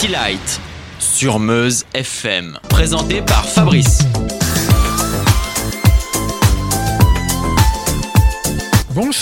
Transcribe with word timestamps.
City 0.00 0.12
Light 0.12 0.60
sur 0.98 1.38
Meuse 1.38 1.84
FM, 1.92 2.58
présenté 2.70 3.20
par 3.20 3.44
Fabrice. 3.44 3.98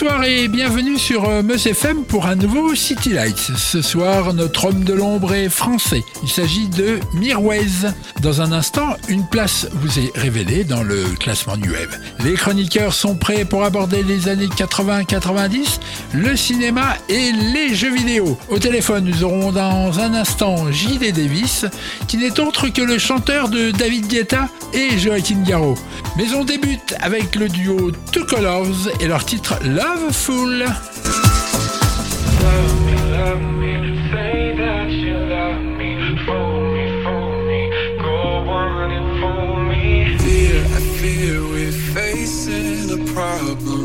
Bonsoir 0.00 0.22
et 0.22 0.46
bienvenue 0.46 0.96
sur 0.96 1.28
euh, 1.28 1.42
Meuse 1.42 1.68
pour 2.06 2.26
un 2.26 2.36
nouveau 2.36 2.72
City 2.76 3.08
Lights. 3.08 3.50
Ce 3.56 3.82
soir, 3.82 4.32
notre 4.32 4.66
homme 4.66 4.84
de 4.84 4.92
l'ombre 4.92 5.34
est 5.34 5.48
français. 5.48 6.04
Il 6.22 6.28
s'agit 6.28 6.68
de 6.68 7.00
Mirwez. 7.14 7.90
Dans 8.22 8.40
un 8.40 8.52
instant, 8.52 8.96
une 9.08 9.26
place 9.26 9.66
vous 9.72 9.98
est 9.98 10.16
révélée 10.16 10.62
dans 10.62 10.84
le 10.84 11.02
classement 11.18 11.56
New 11.56 11.72
Wave. 11.72 11.98
Les 12.24 12.34
chroniqueurs 12.34 12.94
sont 12.94 13.16
prêts 13.16 13.44
pour 13.44 13.64
aborder 13.64 14.04
les 14.04 14.28
années 14.28 14.46
80-90, 14.46 15.80
le 16.14 16.36
cinéma 16.36 16.94
et 17.08 17.32
les 17.32 17.74
jeux 17.74 17.92
vidéo. 17.92 18.38
Au 18.50 18.60
téléphone, 18.60 19.04
nous 19.04 19.24
aurons 19.24 19.50
dans 19.50 19.98
un 19.98 20.14
instant 20.14 20.70
J.D. 20.70 21.10
Davis, 21.10 21.66
qui 22.06 22.18
n'est 22.18 22.38
autre 22.38 22.68
que 22.68 22.82
le 22.82 22.98
chanteur 22.98 23.48
de 23.48 23.72
David 23.72 24.06
Guetta 24.06 24.48
et 24.72 24.96
Joaquin 24.96 25.42
Garraud. 25.42 25.74
Mais 26.16 26.34
on 26.34 26.44
débute 26.44 26.94
avec 27.00 27.34
le 27.34 27.48
duo 27.48 27.90
Two 28.12 28.24
Colors 28.24 28.88
et 29.00 29.08
leur 29.08 29.24
titre 29.24 29.54
Loveful. 29.88 30.46
Love 30.46 30.84
me, 32.84 32.94
love 33.16 33.44
me, 33.60 33.72
say 34.10 34.54
that 34.54 34.90
you 34.90 35.16
love 35.16 35.62
me. 35.78 35.90
Fool 36.26 36.60
me, 36.74 36.84
fool 37.02 37.32
me, 37.48 37.62
go 37.98 38.18
on 38.50 38.90
and 38.90 39.08
fool 39.18 39.56
me. 39.70 40.18
Fear, 40.18 40.60
I 40.76 40.80
fear 41.00 41.36
we're 41.52 41.72
facing 41.96 42.84
a 42.98 43.02
problem. 43.14 43.84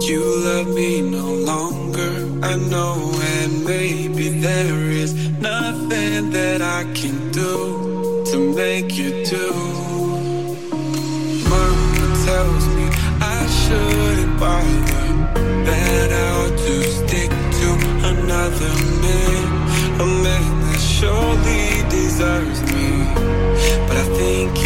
You 0.00 0.22
love 0.48 0.68
me 0.74 0.90
no 1.18 1.28
longer, 1.52 2.12
I 2.42 2.56
know, 2.72 3.12
and 3.36 3.64
maybe 3.64 4.30
there 4.30 4.90
is 5.02 5.14
nothing 5.38 6.30
that 6.30 6.62
I 6.62 6.82
can 6.94 7.30
do 7.30 8.24
to 8.30 8.36
make 8.56 8.96
you 8.96 9.24
do. 9.24 9.52
Mama 11.48 12.06
tells 12.26 12.66
me 12.76 12.86
I 13.20 13.46
shouldn't 13.46 14.03
another 18.54 18.84
man, 19.00 20.00
a 20.00 20.06
man 20.22 20.60
that 20.62 20.80
surely 20.80 21.88
deserves 21.88 22.60
me, 22.72 23.04
but 23.86 23.96
I 23.96 24.04
think 24.16 24.63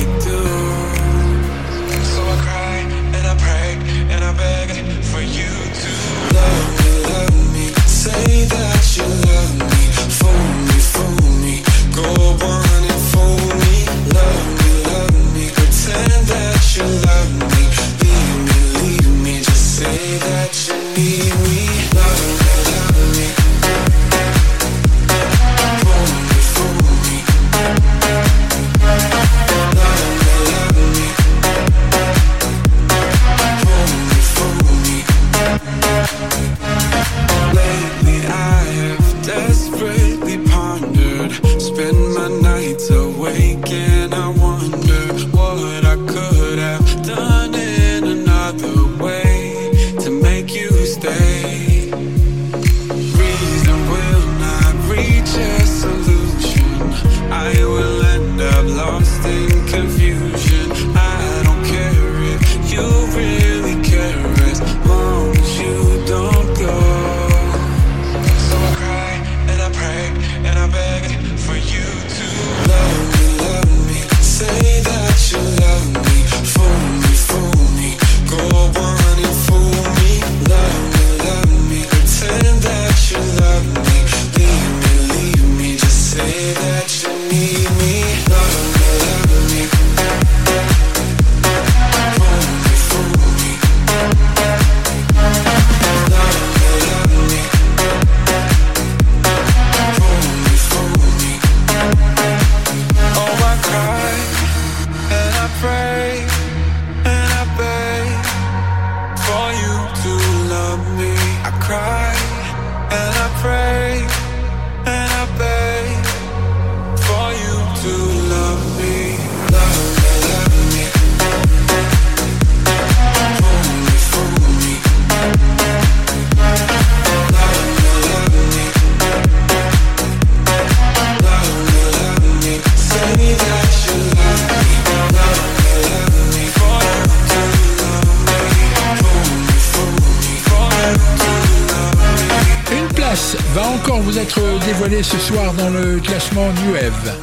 Va 143.55 143.69
encore 143.69 144.01
vous 144.01 144.19
être 144.19 144.41
dévoilé 144.65 145.03
ce 145.03 145.19
soir 145.19 145.53
dans 145.53 145.69
le 145.69 146.01
classement 146.01 146.49
New 146.65 146.73
Wave. 146.73 147.15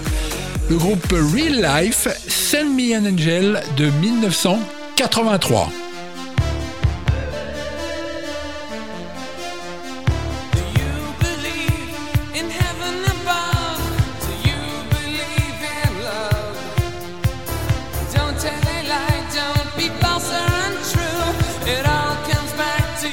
Le 0.70 0.78
groupe 0.78 1.12
Real 1.12 1.84
Life, 1.84 2.08
Send 2.28 2.76
Me 2.76 2.96
an 2.96 3.06
Angel 3.12 3.64
de 3.76 3.90
1983. 3.90 5.70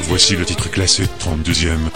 Voici 0.09 0.37
le 0.37 0.45
titre 0.45 0.71
classé 0.71 1.05
32e. 1.21 1.89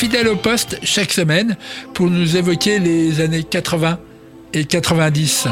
Fidèle 0.00 0.28
au 0.28 0.36
poste 0.36 0.78
chaque 0.82 1.12
semaine 1.12 1.58
pour 1.92 2.08
nous 2.08 2.34
évoquer 2.38 2.78
les 2.78 3.20
années 3.20 3.42
80 3.42 3.98
et 4.54 4.64
90. 4.64 5.46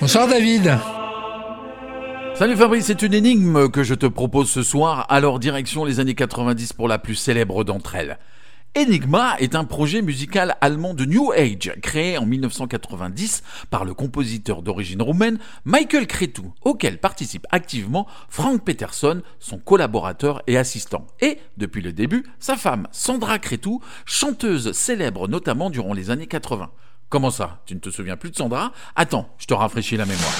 Bonsoir 0.00 0.28
David. 0.28 0.78
Salut 2.36 2.54
Fabrice, 2.54 2.84
c'est 2.84 3.02
une 3.02 3.12
énigme 3.12 3.68
que 3.68 3.82
je 3.82 3.94
te 3.94 4.06
propose 4.06 4.48
ce 4.48 4.62
soir, 4.62 5.04
alors 5.08 5.40
direction 5.40 5.84
les 5.84 5.98
années 5.98 6.14
90 6.14 6.74
pour 6.74 6.86
la 6.86 6.98
plus 7.00 7.16
célèbre 7.16 7.64
d'entre 7.64 7.96
elles. 7.96 8.18
Enigma 8.78 9.34
est 9.40 9.56
un 9.56 9.64
projet 9.64 10.00
musical 10.00 10.56
allemand 10.60 10.94
de 10.94 11.04
New 11.04 11.32
Age, 11.32 11.72
créé 11.82 12.16
en 12.18 12.24
1990 12.24 13.42
par 13.68 13.84
le 13.84 13.94
compositeur 13.94 14.62
d'origine 14.62 15.02
roumaine 15.02 15.40
Michael 15.64 16.06
Cretu, 16.06 16.42
auquel 16.62 16.98
participe 16.98 17.48
activement 17.50 18.06
Frank 18.28 18.64
Peterson, 18.64 19.22
son 19.40 19.58
collaborateur 19.58 20.42
et 20.46 20.56
assistant, 20.56 21.08
et, 21.20 21.38
depuis 21.56 21.82
le 21.82 21.92
début, 21.92 22.24
sa 22.38 22.56
femme 22.56 22.86
Sandra 22.92 23.40
Cretu, 23.40 23.78
chanteuse 24.04 24.70
célèbre 24.70 25.26
notamment 25.26 25.68
durant 25.68 25.92
les 25.92 26.10
années 26.10 26.28
80. 26.28 26.70
Comment 27.08 27.32
ça? 27.32 27.62
Tu 27.66 27.74
ne 27.74 27.80
te 27.80 27.90
souviens 27.90 28.16
plus 28.16 28.30
de 28.30 28.36
Sandra? 28.36 28.72
Attends, 28.94 29.34
je 29.38 29.46
te 29.46 29.54
rafraîchis 29.54 29.96
la 29.96 30.06
mémoire. 30.06 30.32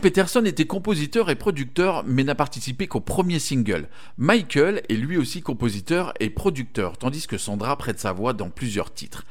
Peterson 0.00 0.44
était 0.46 0.66
compositeur 0.66 1.28
et 1.28 1.34
producteur, 1.34 2.04
mais 2.06 2.24
n'a 2.24 2.34
participé 2.34 2.86
qu'au 2.86 3.00
premier 3.00 3.38
single. 3.38 3.88
Michael 4.16 4.82
est 4.88 4.94
lui 4.94 5.18
aussi 5.18 5.42
compositeur 5.42 6.14
et 6.20 6.30
producteur, 6.30 6.96
tandis 6.96 7.26
que 7.26 7.36
Sandra 7.36 7.76
prête 7.76 8.00
sa 8.00 8.12
voix 8.12 8.32
dans 8.32 8.48
plusieurs 8.48 8.94
titres. 8.94 9.24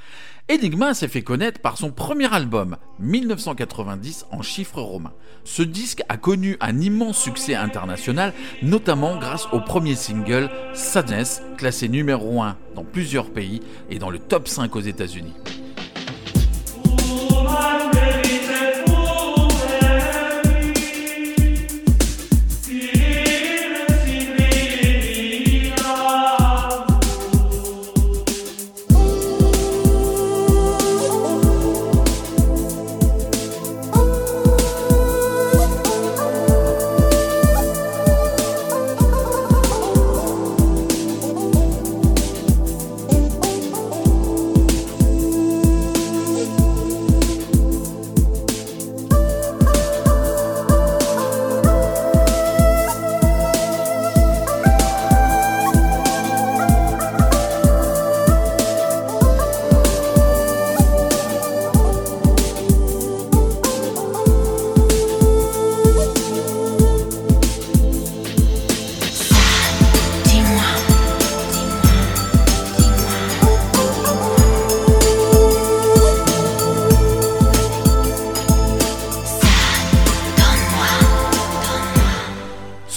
Enigma 0.52 0.94
s'est 0.94 1.08
fait 1.08 1.24
connaître 1.24 1.60
par 1.60 1.78
son 1.78 1.92
premier 1.92 2.32
album, 2.32 2.78
1990 3.00 4.28
en 4.32 4.44
chiffres 4.44 4.82
romains. 4.82 5.14
Ce 5.44 5.64
disque 5.64 6.04
a 6.08 6.18
connu 6.18 6.56
un 6.60 6.80
immense 6.80 7.18
succès 7.18 7.56
international, 7.56 8.34
notamment 8.62 9.18
grâce 9.18 9.48
au 9.52 9.62
premier 9.62 9.96
single, 9.96 10.50
Sadness, 10.74 11.42
classé 11.58 11.88
numéro 11.88 12.44
1 12.44 12.56
dans 12.76 12.84
plusieurs 12.84 13.32
pays 13.32 13.62
et 13.90 13.98
dans 13.98 14.12
le 14.12 14.20
top 14.20 14.48
5 14.48 14.76
aux 14.76 14.82
États-Unis. 14.82 15.34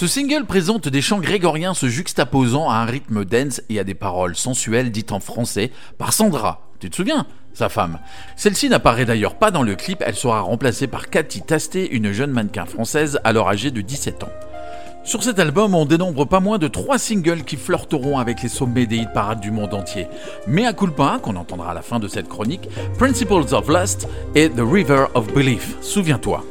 Ce 0.03 0.09
single 0.09 0.43
présente 0.43 0.89
des 0.89 1.01
chants 1.01 1.21
grégoriens 1.21 1.73
se 1.73 1.87
juxtaposant 1.87 2.69
à 2.69 2.73
un 2.75 2.83
rythme 2.83 3.23
dance 3.23 3.61
et 3.69 3.79
à 3.79 3.85
des 3.85 3.93
paroles 3.93 4.35
sensuelles 4.35 4.91
dites 4.91 5.13
en 5.13 5.21
français 5.21 5.71
par 5.97 6.11
Sandra. 6.11 6.67
Tu 6.81 6.89
te 6.89 6.97
souviens? 6.97 7.25
Sa 7.53 7.69
femme. 7.69 7.99
Celle-ci 8.35 8.67
n'apparaît 8.67 9.05
d'ailleurs 9.05 9.35
pas 9.35 9.49
dans 9.49 9.63
le 9.63 9.75
clip, 9.75 10.03
elle 10.05 10.17
sera 10.17 10.41
remplacée 10.41 10.87
par 10.87 11.09
Cathy 11.09 11.41
Tasté, 11.41 11.89
une 11.89 12.11
jeune 12.11 12.31
mannequin 12.31 12.65
française 12.65 13.21
alors 13.23 13.47
âgée 13.47 13.71
de 13.71 13.79
17 13.79 14.23
ans. 14.23 14.31
Sur 15.05 15.23
cet 15.23 15.39
album, 15.39 15.73
on 15.73 15.85
dénombre 15.85 16.27
pas 16.27 16.41
moins 16.41 16.57
de 16.57 16.67
trois 16.67 16.97
singles 16.97 17.45
qui 17.45 17.55
flirteront 17.55 18.19
avec 18.19 18.43
les 18.43 18.49
sommets 18.49 18.87
des 18.87 18.97
hit 18.97 19.13
parades 19.13 19.39
du 19.39 19.51
monde 19.51 19.73
entier. 19.73 20.07
Mea 20.47 20.73
Culpa, 20.73 21.19
qu'on 21.23 21.37
entendra 21.37 21.71
à 21.71 21.73
la 21.73 21.81
fin 21.81 22.01
de 22.01 22.09
cette 22.09 22.27
chronique, 22.27 22.67
Principles 22.97 23.55
of 23.55 23.69
Lust 23.69 24.09
et 24.35 24.49
The 24.49 24.63
River 24.69 25.05
of 25.13 25.33
Belief. 25.33 25.77
Souviens-toi. 25.79 26.43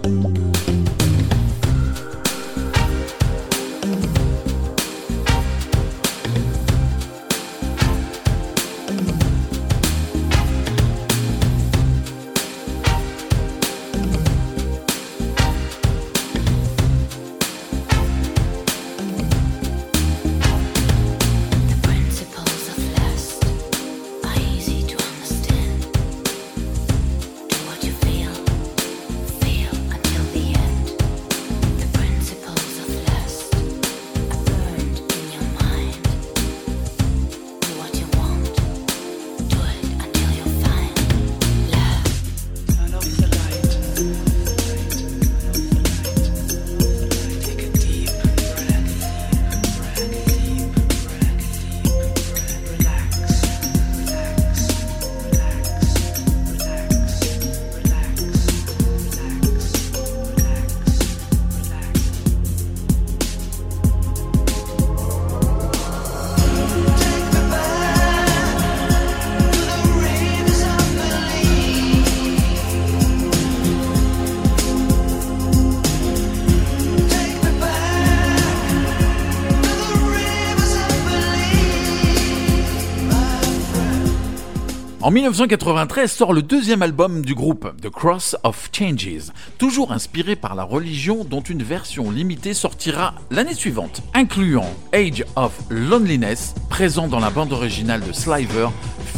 En 85.03 85.11
1993 85.11 86.13
sort 86.13 86.33
le 86.33 86.43
deuxième 86.43 86.81
album 86.81 87.25
du 87.25 87.35
groupe, 87.35 87.73
The 87.83 87.91
Cross 87.91 88.37
of 88.45 88.71
Changes, 88.73 89.33
toujours 89.59 89.91
inspiré 89.91 90.37
par 90.37 90.55
la 90.55 90.63
religion 90.63 91.25
dont 91.25 91.41
une 91.41 91.65
version 91.65 92.13
limitée 92.13 92.55
sortira 92.55 93.17
l'année 93.33 93.55
suivante, 93.55 94.01
incluant 94.15 94.71
Age 94.93 95.25
of 95.35 95.59
Loneliness, 95.71 96.55
présent 96.71 97.09
dans 97.09 97.19
la 97.19 97.31
bande 97.31 97.53
originale 97.53 98.01
de 98.07 98.13
Sliver, 98.13 98.69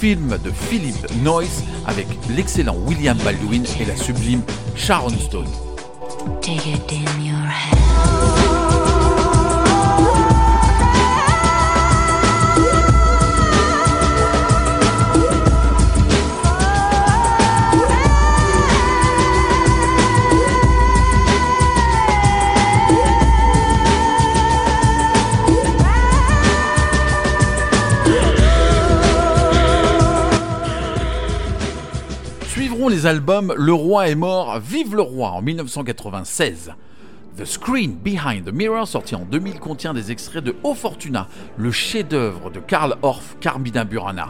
film 0.01 0.39
de 0.43 0.51
Philip 0.51 0.97
Noyce 1.23 1.63
avec 1.87 2.07
l'excellent 2.35 2.77
William 2.87 3.19
Baldwin 3.19 3.65
et 3.79 3.85
la 3.85 3.95
sublime 3.95 4.41
Sharon 4.77 5.11
Stone. 5.11 5.51
Les 32.89 33.07
albums 33.07 33.55
Le 33.57 33.73
Roi 33.73 34.09
est 34.09 34.15
mort, 34.15 34.59
Vive 34.59 34.95
le 34.95 35.03
Roi 35.03 35.31
en 35.31 35.43
1996. 35.43 36.73
The 37.37 37.45
Screen 37.45 37.97
Behind 37.97 38.45
the 38.45 38.53
Mirror, 38.53 38.87
sorti 38.87 39.15
en 39.15 39.25
2000, 39.25 39.59
contient 39.59 39.95
des 39.95 40.11
extraits 40.11 40.45
de 40.45 40.55
O 40.63 40.75
Fortuna, 40.75 41.29
le 41.57 41.71
chef-d'œuvre 41.71 42.51
de 42.51 42.61
Karl 42.61 42.97
Orff, 43.03 43.37
Carmina 43.41 43.85
Burana. 43.85 44.29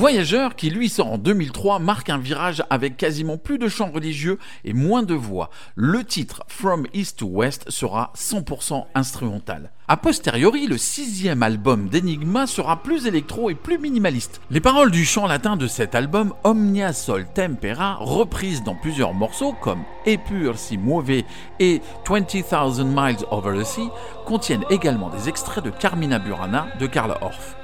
Voyageur, 0.00 0.56
qui 0.56 0.70
lui 0.70 0.88
sort 0.88 1.12
en 1.12 1.18
2003, 1.18 1.78
marque 1.78 2.08
un 2.08 2.16
virage 2.16 2.62
avec 2.70 2.96
quasiment 2.96 3.36
plus 3.36 3.58
de 3.58 3.68
chants 3.68 3.90
religieux 3.90 4.38
et 4.64 4.72
moins 4.72 5.02
de 5.02 5.12
voix. 5.12 5.50
Le 5.74 6.04
titre 6.04 6.42
From 6.48 6.86
East 6.94 7.18
to 7.18 7.26
West 7.26 7.68
sera 7.68 8.10
100% 8.16 8.86
instrumental. 8.94 9.72
A 9.88 9.98
posteriori, 9.98 10.66
le 10.66 10.78
sixième 10.78 11.42
album 11.42 11.90
d'Enigma 11.90 12.46
sera 12.46 12.82
plus 12.82 13.06
électro 13.06 13.50
et 13.50 13.54
plus 13.54 13.78
minimaliste. 13.78 14.40
Les 14.50 14.62
paroles 14.62 14.90
du 14.90 15.04
chant 15.04 15.26
latin 15.26 15.58
de 15.58 15.66
cet 15.66 15.94
album, 15.94 16.32
Omnia 16.44 16.94
Sol 16.94 17.26
Tempera, 17.34 17.96
reprises 17.96 18.62
dans 18.62 18.76
plusieurs 18.76 19.12
morceaux 19.12 19.52
comme 19.52 19.82
E 20.06 20.16
pur 20.16 20.58
si 20.58 20.78
muove 20.78 21.24
et 21.58 21.82
20,000 22.08 22.86
Miles 22.86 23.26
Over 23.30 23.60
the 23.60 23.66
Sea, 23.66 23.90
contiennent 24.24 24.64
également 24.70 25.10
des 25.10 25.28
extraits 25.28 25.62
de 25.62 25.68
Carmina 25.68 26.18
Burana 26.18 26.68
de 26.80 26.86
Karl 26.86 27.18
Orff. 27.20 27.59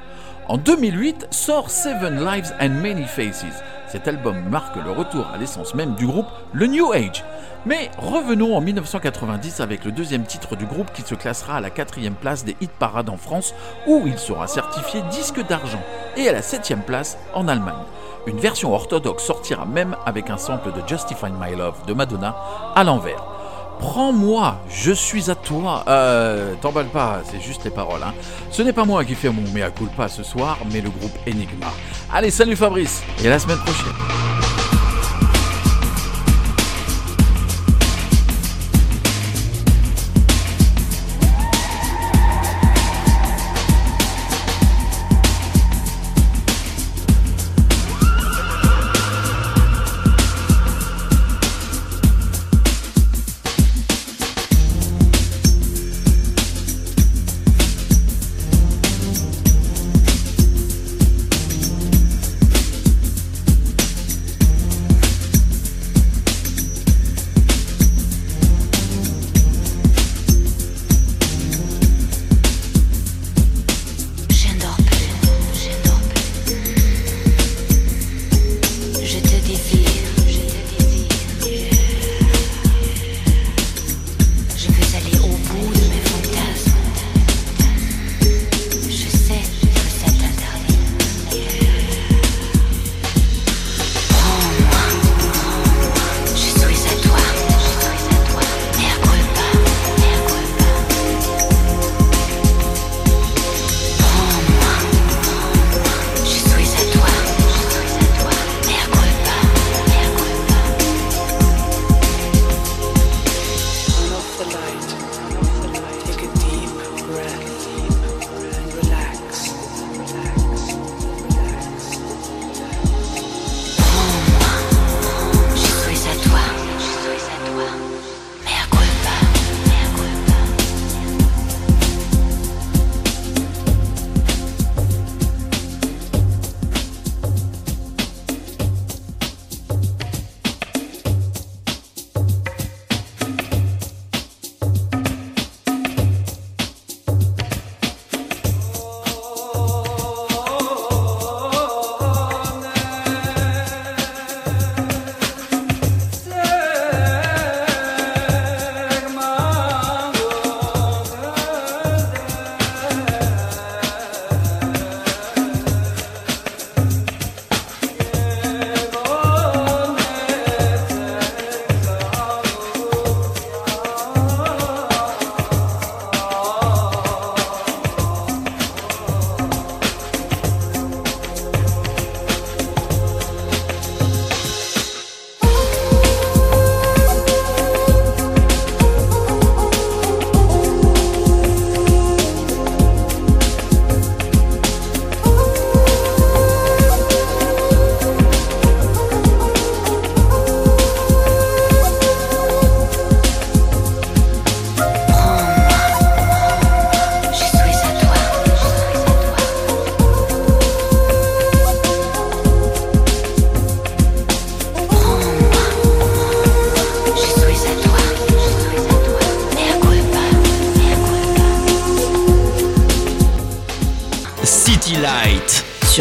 En 0.49 0.59
2008 0.59 1.26
sort 1.33 1.71
Seven 1.71 2.25
Lives 2.25 2.55
and 2.61 2.81
Many 2.81 3.05
Faces. 3.05 3.62
Cet 3.88 4.07
album 4.07 4.49
marque 4.49 4.76
le 4.76 4.93
retour 4.93 5.26
à 5.35 5.38
l'essence 5.38 5.75
même 5.75 5.97
du 5.97 6.07
groupe, 6.07 6.29
le 6.53 6.69
New 6.69 6.93
Age. 6.93 7.25
Mais 7.65 7.91
revenons 7.99 8.57
en 8.57 8.61
1990 8.61 9.61
avec 9.61 9.85
le 9.85 9.91
deuxième 9.91 10.23
titre 10.23 10.55
du 10.55 10.65
groupe 10.65 10.93
qui 10.93 11.03
se 11.03 11.17
classera 11.17 11.57
à 11.57 11.61
la 11.61 11.71
quatrième 11.71 12.15
place 12.15 12.45
des 12.45 12.57
hit 12.61 12.71
parades 12.71 13.09
en 13.09 13.17
France 13.17 13.55
où 13.88 14.05
il 14.07 14.19
sera 14.19 14.47
certifié 14.47 15.03
disque 15.11 15.45
d'argent 15.45 15.83
et 16.17 16.29
à 16.29 16.33
la 16.33 16.43
septième 16.43 16.83
place 16.83 17.19
en 17.35 17.49
Allemagne. 17.49 17.75
Une 18.29 18.38
version 18.38 18.73
orthodoxe 18.73 19.25
sortira 19.25 19.67
même 19.67 19.97
avec 20.07 20.31
un 20.31 20.38
sample 20.38 20.71
de 20.71 20.87
Justify 20.87 21.33
My 21.41 21.57
Love 21.57 21.87
de 21.88 21.93
Madonna 21.93 22.37
à 22.76 22.85
l'envers. 22.85 23.36
Prends-moi, 23.78 24.61
je 24.68 24.92
suis 24.92 25.30
à 25.30 25.35
toi. 25.35 25.85
Euh, 25.88 26.54
t'emballe 26.61 26.87
pas, 26.87 27.23
c'est 27.30 27.40
juste 27.40 27.64
les 27.64 27.71
paroles. 27.71 28.02
Hein. 28.02 28.14
Ce 28.50 28.62
n'est 28.62 28.73
pas 28.73 28.85
moi 28.85 29.04
qui 29.04 29.14
fais 29.14 29.30
mon 29.30 29.42
mea 29.52 29.71
culpa 29.71 30.09
ce 30.09 30.23
soir, 30.23 30.59
mais 30.73 30.80
le 30.80 30.90
groupe 30.90 31.16
Enigma. 31.26 31.66
Allez, 32.12 32.30
salut 32.30 32.56
Fabrice, 32.56 33.02
et 33.23 33.26
à 33.26 33.30
la 33.30 33.38
semaine 33.38 33.59
prochaine. 33.59 34.46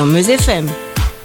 Sur 0.05 0.13
Meuse 0.13 0.29
FM. 0.29 0.67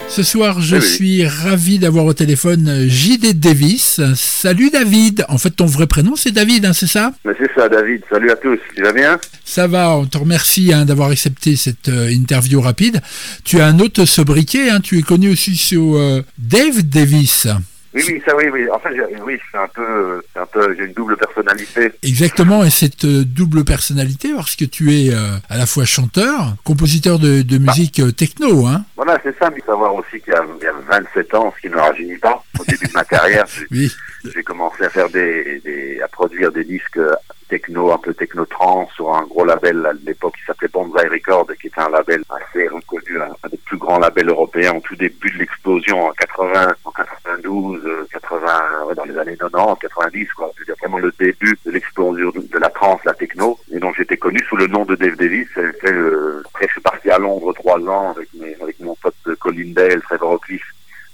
Ce 0.09 0.23
soir, 0.23 0.61
je 0.61 0.77
Oui, 0.77 0.83
oui. 0.83 0.89
suis 0.89 1.27
ravi 1.27 1.79
d'avoir 1.79 2.05
au 2.07 2.15
téléphone 2.15 2.67
euh, 2.69 2.89
J.D. 2.89 3.35
Davis. 3.35 4.01
Salut 4.17 4.71
David. 4.71 5.25
En 5.29 5.39
fait, 5.39 5.51
ton 5.51 5.67
vrai 5.67 5.87
prénom, 5.87 6.17
c'est 6.17 6.33
David, 6.33 6.65
hein, 6.65 6.73
c'est 6.73 6.87
ça? 6.89 7.13
Mais 7.25 7.33
c'est 7.39 7.51
ça, 7.55 7.69
David. 7.69 8.01
Salut 8.11 8.31
à 8.31 8.37
tous. 8.37 8.59
Tu 8.75 8.83
vas 8.83 8.93
bien? 8.93 9.21
Ça 9.45 9.67
va, 9.67 9.97
on 9.97 10.07
te 10.07 10.17
remercie 10.19 10.73
hein, 10.73 10.85
d'avoir 10.85 11.11
accepté 11.11 11.57
cette 11.57 11.89
euh, 11.89 12.11
interview 12.11 12.61
rapide. 12.61 13.01
Tu 13.45 13.61
as 13.61 13.67
un 13.67 13.79
autre 13.81 14.05
sobriquet, 14.05 14.71
hein, 14.71 14.81
tu 14.81 14.99
es 14.99 15.03
connu 15.03 15.31
aussi 15.31 15.55
sur 15.57 15.97
euh, 15.97 16.23
Dave 16.39 16.83
Davis. 16.83 17.47
Oui, 17.93 18.03
oui, 18.07 18.23
ça, 18.25 18.37
oui, 18.37 18.45
oui. 18.53 18.71
En 18.71 18.79
fait, 18.79 18.91
j'ai- 18.95 19.21
oui, 19.23 19.37
c'est 19.51 19.59
un 19.59 19.67
peu, 19.67 20.23
c'est 20.33 20.39
un 20.41 20.47
peu, 20.47 20.75
j'ai 20.77 20.85
une 20.85 20.93
double 20.93 21.17
personnalité. 21.17 21.91
Exactement, 22.05 22.63
et 22.65 22.71
cette 22.71 23.05
euh, 23.05 23.25
double 23.25 23.65
personnalité, 23.65 24.33
parce 24.35 24.55
que 24.55 24.65
tu 24.65 24.95
es 24.97 25.13
euh, 25.13 25.37
à 25.49 25.59
la 25.59 25.67
fois 25.67 25.85
chanteur, 25.85 26.55
compositeur 26.65 27.19
de, 27.19 27.43
de 27.43 27.59
musique 27.59 27.99
euh, 27.99 28.13
techno, 28.13 28.67
hein 28.67 28.85
Voilà, 28.97 29.19
c'est 29.25 29.37
ça. 29.39 29.51
Mais 29.51 29.61
savoir 29.67 29.95
aussi 29.95 30.21
qu'il 30.21 30.33
y, 30.33 30.37
a 30.37 30.45
il 30.61 30.65
y 30.65 30.69
a 30.69 30.73
27 30.89 31.35
ans, 31.35 31.53
ce 31.57 31.61
qui 31.63 31.69
ne 31.69 31.75
me 31.75 31.81
rajeunit 31.81 32.19
pas. 32.19 32.43
Au 32.61 32.65
début 32.65 32.87
de 32.87 32.93
ma 32.93 33.05
carrière, 33.05 33.45
Oui. 33.73 33.91
j'ai 34.33 34.43
commencé 34.45 34.85
à 34.85 34.91
faire 34.91 35.09
des, 35.11 35.61
des, 35.65 36.01
à 36.01 36.07
produire 36.09 36.53
des 36.53 36.63
disques 36.65 36.97
euh, 36.99 37.13
techno, 37.51 37.93
un 37.93 37.99
peu 37.99 38.15
techno-trans 38.15 38.89
sur 38.95 39.13
un 39.13 39.25
gros 39.25 39.45
label 39.45 39.85
à 39.85 39.93
l'époque 40.07 40.35
qui 40.37 40.45
s'appelait 40.47 40.69
Bonsai 40.69 41.09
Records, 41.09 41.49
qui 41.61 41.67
était 41.67 41.81
un 41.81 41.91
label 41.91 42.23
assez 42.31 42.69
reconnu, 42.69 43.21
un, 43.21 43.49
des 43.49 43.59
plus 43.59 43.77
grands 43.77 43.99
labels 43.99 44.29
européens 44.29 44.77
au 44.77 44.81
tout 44.81 44.97
début 44.97 45.31
de 45.33 45.39
l'explosion 45.39 46.07
en 46.07 46.13
80, 46.13 46.69
en 46.85 46.91
92, 46.93 47.85
euh, 47.85 48.07
80, 48.13 48.85
ouais, 48.87 48.95
dans 48.95 49.05
les 49.05 49.19
années 49.19 49.37
90, 49.37 49.81
90, 49.81 50.33
quoi. 50.33 50.51
Dire 50.65 50.77
vraiment 50.81 50.99
le 50.99 51.13
début 51.19 51.59
de 51.67 51.71
l'explosion 51.73 52.31
de, 52.31 52.59
la 52.59 52.69
trance, 52.69 53.01
la 53.05 53.15
techno. 53.15 53.59
Et 53.73 53.81
donc 53.81 53.97
j'étais 53.97 54.17
connu 54.17 54.39
sous 54.49 54.57
le 54.57 54.69
nom 54.69 54.85
de 54.85 54.95
Dave 54.95 55.17
Davis. 55.17 55.49
Euh, 55.57 56.43
Après, 56.47 56.67
je 56.69 56.73
suis 56.73 56.81
parti 56.81 57.11
à 57.11 57.19
Londres 57.19 57.53
trois 57.55 57.81
ans 57.81 58.13
avec, 58.17 58.29
mes, 58.35 58.57
avec 58.63 58.79
mon 58.81 58.95
pote 58.95 59.15
Colin 59.41 59.73
Dale, 59.73 60.01
Trevor 60.03 60.33
O'Cliffe, 60.33 60.73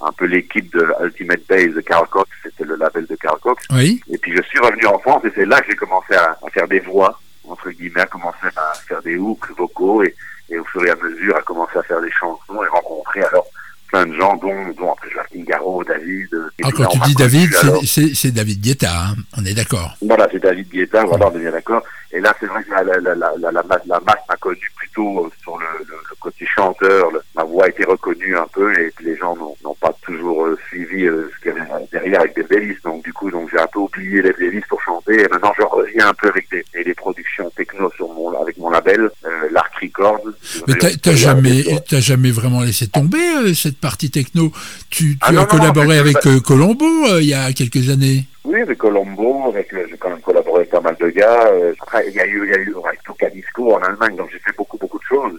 un 0.09 0.13
peu 0.13 0.25
l'équipe 0.27 0.73
de 0.73 0.87
Ultimate 1.03 1.41
Bass 1.49 1.75
de 1.75 1.81
Carl 1.81 2.07
Cox, 2.09 2.31
c'était 2.43 2.65
le 2.65 2.77
label 2.77 3.07
de 3.07 3.17
Carl 3.17 3.39
Cox. 3.41 3.65
Oui. 3.71 4.01
Et 4.11 4.19
puis 4.19 4.35
je 4.37 4.43
suis 4.43 4.59
revenu 4.61 4.87
en 4.87 4.99
France 5.01 5.23
et 5.25 5.33
c'est 5.35 5.45
là 5.47 5.61
que 5.61 5.67
j'ai 5.71 5.77
commencé 5.77 6.15
à, 6.15 6.37
à 6.47 6.51
faire 6.51 6.69
des 6.69 6.81
voix, 6.81 7.19
entre 7.49 7.71
guillemets, 7.71 8.01
à 8.03 8.07
commencer 8.07 8.47
à 8.57 8.73
faire 8.89 9.03
des 9.03 9.17
hooks 9.17 9.51
vocaux 9.59 10.03
et, 10.05 10.15
et 10.51 10.59
au 10.59 10.65
fur 10.65 10.85
et 10.87 10.91
à 10.91 10.97
mesure 10.97 11.37
à 11.37 11.43
commencer 11.43 11.79
à 11.79 11.83
faire 11.83 12.01
des 12.01 12.11
chansons 12.13 12.63
et 12.63 12.69
rencontrer 12.69 13.23
alors 13.25 13.47
plein 13.89 14.05
de 14.07 14.15
gens, 14.15 14.37
dont, 14.37 14.69
dont 14.77 14.93
après 14.93 15.09
Joaquin 15.11 15.43
Garraud, 15.45 15.85
David. 15.85 16.27
euh, 16.35 16.49
Ah, 16.63 16.67
là, 16.67 16.73
quand 16.77 16.87
tu 16.89 16.99
dis 17.01 17.15
David, 17.15 17.51
c'est- 17.87 18.31
David 18.33 18.61
Guetta, 18.61 18.91
hein, 18.91 19.15
on 19.39 19.45
est 19.45 19.55
d'accord. 19.55 19.97
Voilà, 20.03 20.27
c'est 20.33 20.41
David 20.43 20.69
Guetta, 20.69 21.05
voilà, 21.05 21.29
on 21.29 21.37
est 21.37 21.41
bien 21.41 21.53
d'accord. 21.53 21.83
Et 22.11 22.19
là, 22.21 22.35
c'est 22.41 22.47
vrai 22.47 22.65
que 22.65 22.71
la, 22.71 22.83
la, 22.83 22.99
la, 22.99 23.15
la, 23.15 23.33
la, 23.39 23.53
la, 23.53 23.63
masse- 23.63 23.87
la 23.87 24.01
masse 24.01 24.23
m'a 24.29 24.37
connu 24.37 24.69
plutôt 24.77 25.27
euh, 25.27 25.31
sur 25.41 25.57
le, 25.59 25.67
le, 25.89 25.95
le 25.95 26.16
côté 26.27 26.45
chanteur. 26.47 27.11
Le- 27.13 27.23
ma 27.37 27.45
voix 27.45 27.67
a 27.67 27.69
été 27.69 27.85
reconnue 27.85 28.37
un 28.37 28.49
peu 28.53 28.73
et 28.81 28.93
les 29.01 29.17
gens 29.17 29.37
n'ont 29.37 29.77
pas 29.81 29.95
toujours 30.03 30.45
euh, 30.47 30.59
suivi 30.67 31.05
euh, 31.05 31.31
ce 31.33 31.43
qu'il 31.43 31.53
y 31.53 31.61
avait 31.61 31.87
derrière 31.93 32.21
avec 32.21 32.35
des 32.35 32.43
playlists. 32.43 32.83
Donc 32.85 33.05
du 33.05 33.13
coup, 33.13 33.31
donc 33.31 33.49
j'ai 33.51 33.61
un 33.61 33.67
peu 33.73 33.79
oublié 33.79 34.23
les 34.23 34.33
playlists 34.33 34.67
pour 34.67 34.83
chanter. 34.83 35.21
Et 35.23 35.29
maintenant, 35.29 35.53
je 35.57 35.63
reviens 35.65 36.09
un 36.09 36.15
peu 36.15 36.29
avec 36.29 36.49
des, 36.51 36.95
productions 36.95 37.49
techno 37.57 37.91
sur 37.95 38.09
mon, 38.09 38.33
avec 38.43 38.57
mon 38.59 38.71
label, 38.71 39.03
euh, 39.25 39.31
l'Arc 39.53 39.73
Records. 39.81 40.29
Mais 40.67 40.75
t'as 40.75 41.15
jamais, 41.15 41.63
t'as 41.89 42.01
jamais 42.01 42.33
vraiment 42.33 42.63
laissé 42.63 42.89
tomber 42.89 43.25
euh, 43.37 43.55
cette 43.55 43.79
partie 43.79 44.11
techno. 44.11 44.51
Tu, 44.91 45.13
tu 45.13 45.19
Ah 45.21 45.29
as 45.29 45.33
non, 45.33 45.45
collaboré 45.45 45.97
non, 45.97 46.01
avec 46.01 46.17
Colombo 46.45 46.87
il 47.21 47.27
y 47.27 47.35
a 47.35 47.53
quelques 47.53 47.89
années. 47.91 48.25
Oui, 48.45 48.61
avec 48.61 48.79
Colombo, 48.79 49.49
avec, 49.49 49.69
j'ai 49.73 49.97
quand 49.99 50.11
même 50.11 50.21
collaboré 50.21 50.61
avec 50.61 50.71
pas 50.71 50.81
mal 50.81 50.97
de 50.99 51.09
gars. 51.11 51.51
Après, 51.83 52.05
il 52.09 52.15
y 52.15 52.21
a 52.21 52.27
eu, 52.27 52.47
il 52.47 52.51
y 52.51 52.55
a 52.55 52.59
eu 52.59 52.75
Tuca 53.05 53.31
Disco 53.31 53.75
en 53.75 53.83
Allemagne, 53.83 54.17
donc 54.17 54.31
j'ai 54.33 54.39
fait 54.39 54.57
beaucoup, 54.57 54.79
beaucoup 54.79 54.99
de 54.99 55.05
choses. 55.05 55.39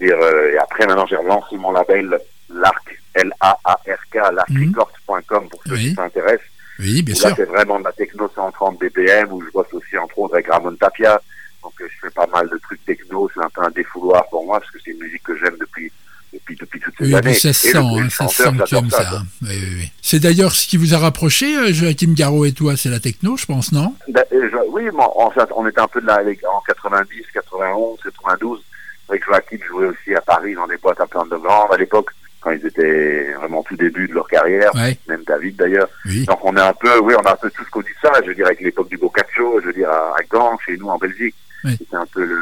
veux 0.00 0.06
dire, 0.06 0.16
euh, 0.20 0.52
et 0.52 0.58
après, 0.58 0.86
maintenant, 0.86 1.06
j'ai 1.06 1.16
relancé 1.16 1.56
mon 1.56 1.72
label, 1.72 2.18
l'ARC, 2.50 2.98
L-A-A-R-K, 3.14 4.14
l'arcrecords.com 4.32 5.48
pour 5.48 5.62
ceux 5.66 5.72
Oui. 5.74 5.88
qui 5.90 5.94
s'intéressent. 5.94 6.46
Oui, 6.80 7.02
bien 7.02 7.14
là, 7.14 7.20
sûr. 7.28 7.36
c'est 7.36 7.44
vraiment 7.44 7.78
de 7.78 7.84
la 7.84 7.92
techno 7.92 8.28
130 8.34 8.78
BPM, 8.80 9.32
où 9.32 9.40
je 9.44 9.50
bosse 9.52 9.72
aussi, 9.72 9.96
entre 9.96 10.18
autres, 10.18 10.34
avec 10.34 10.48
Ramon 10.50 10.74
Tapia. 10.74 11.20
Donc, 11.62 11.72
euh, 11.80 11.86
je 11.88 12.06
fais 12.08 12.12
pas 12.12 12.26
mal 12.26 12.48
de 12.48 12.58
trucs 12.58 12.84
techno. 12.84 13.30
C'est 13.32 13.40
un 13.44 13.48
peu 13.54 13.62
un 13.62 13.70
défouloir 13.70 14.26
pour 14.28 14.44
moi, 14.44 14.58
parce 14.58 14.70
que 14.72 14.78
c'est 14.84 14.90
une 14.90 14.98
musique 14.98 15.22
que 15.22 15.38
j'aime 15.38 15.56
depuis, 15.60 15.92
depuis, 16.32 16.56
depuis 16.56 16.80
toutes 16.80 16.94
ces 16.98 17.04
Oui, 17.06 17.14
années. 17.14 17.34
ça 17.34 17.52
sent, 17.52 17.76
hein, 17.76 18.08
ça 18.10 18.26
sent 18.26 18.42
que 18.44 18.50
tu 18.50 18.56
j'adore 18.70 18.78
aimes 18.82 18.90
ça. 18.90 19.04
quoi. 19.04 19.18
hein. 19.18 19.26
Oui, 19.42 19.48
oui, 19.52 19.74
oui. 19.82 19.92
C'est 20.02 20.18
d'ailleurs 20.18 20.52
ce 20.52 20.66
qui 20.66 20.76
vous 20.76 20.94
a 20.94 20.98
rapproché, 20.98 21.56
euh, 21.56 21.72
Joachim 21.72 22.12
Garraud 22.14 22.44
et 22.44 22.52
toi, 22.52 22.76
c'est 22.76 22.90
la 22.90 22.98
techno, 23.00 23.36
je 23.36 23.46
pense, 23.46 23.70
non? 23.70 23.94
Ben, 24.08 24.24
je- 24.32 24.68
oui, 24.70 24.82
mais 24.92 25.04
en 25.16 25.30
fait, 25.30 25.48
on 25.54 25.66
était 25.68 25.80
un 25.80 25.86
peu 25.88 26.00
de 26.00 26.06
là 26.06 26.14
avec- 26.16 26.44
en 26.44 26.60
90, 26.66 27.24
91, 27.32 27.98
92. 28.02 28.60
Avec 29.08 29.24
Joachim 29.24 29.58
jouait 29.68 29.86
aussi 29.86 30.14
à 30.14 30.20
Paris 30.20 30.54
dans 30.54 30.66
des 30.66 30.76
boîtes 30.78 31.00
un 31.00 31.06
peu 31.06 31.18
underground 31.18 31.72
à 31.72 31.76
l'époque, 31.76 32.10
quand 32.40 32.50
ils 32.52 32.66
étaient 32.66 33.32
vraiment 33.34 33.62
tout 33.62 33.76
début 33.76 34.08
de 34.08 34.14
leur 34.14 34.26
carrière. 34.28 34.74
Ouais. 34.74 34.96
Même 35.08 35.22
David 35.26 35.56
d'ailleurs. 35.56 35.88
Oui. 36.06 36.24
Donc 36.26 36.44
on 36.44 36.56
est 36.56 36.60
un 36.60 36.72
peu, 36.72 36.98
oui, 37.00 37.14
on 37.18 37.22
a 37.26 37.32
un 37.32 37.36
peu 37.36 37.50
tous 37.50 37.68
connu 37.70 37.94
ça. 38.02 38.10
Je 38.22 38.28
veux 38.28 38.34
dire 38.34 38.46
avec 38.46 38.60
l'époque 38.60 38.88
du 38.88 38.96
Boccaccio, 38.98 39.60
je 39.60 39.66
veux 39.66 39.72
dire 39.72 39.90
à, 39.90 40.14
à 40.18 40.22
Gand, 40.30 40.58
chez 40.64 40.76
nous 40.76 40.88
en 40.88 40.98
Belgique. 40.98 41.34
Oui. 41.64 41.76
C'était 41.78 41.96
un 41.96 42.06
peu 42.06 42.24
le, 42.24 42.38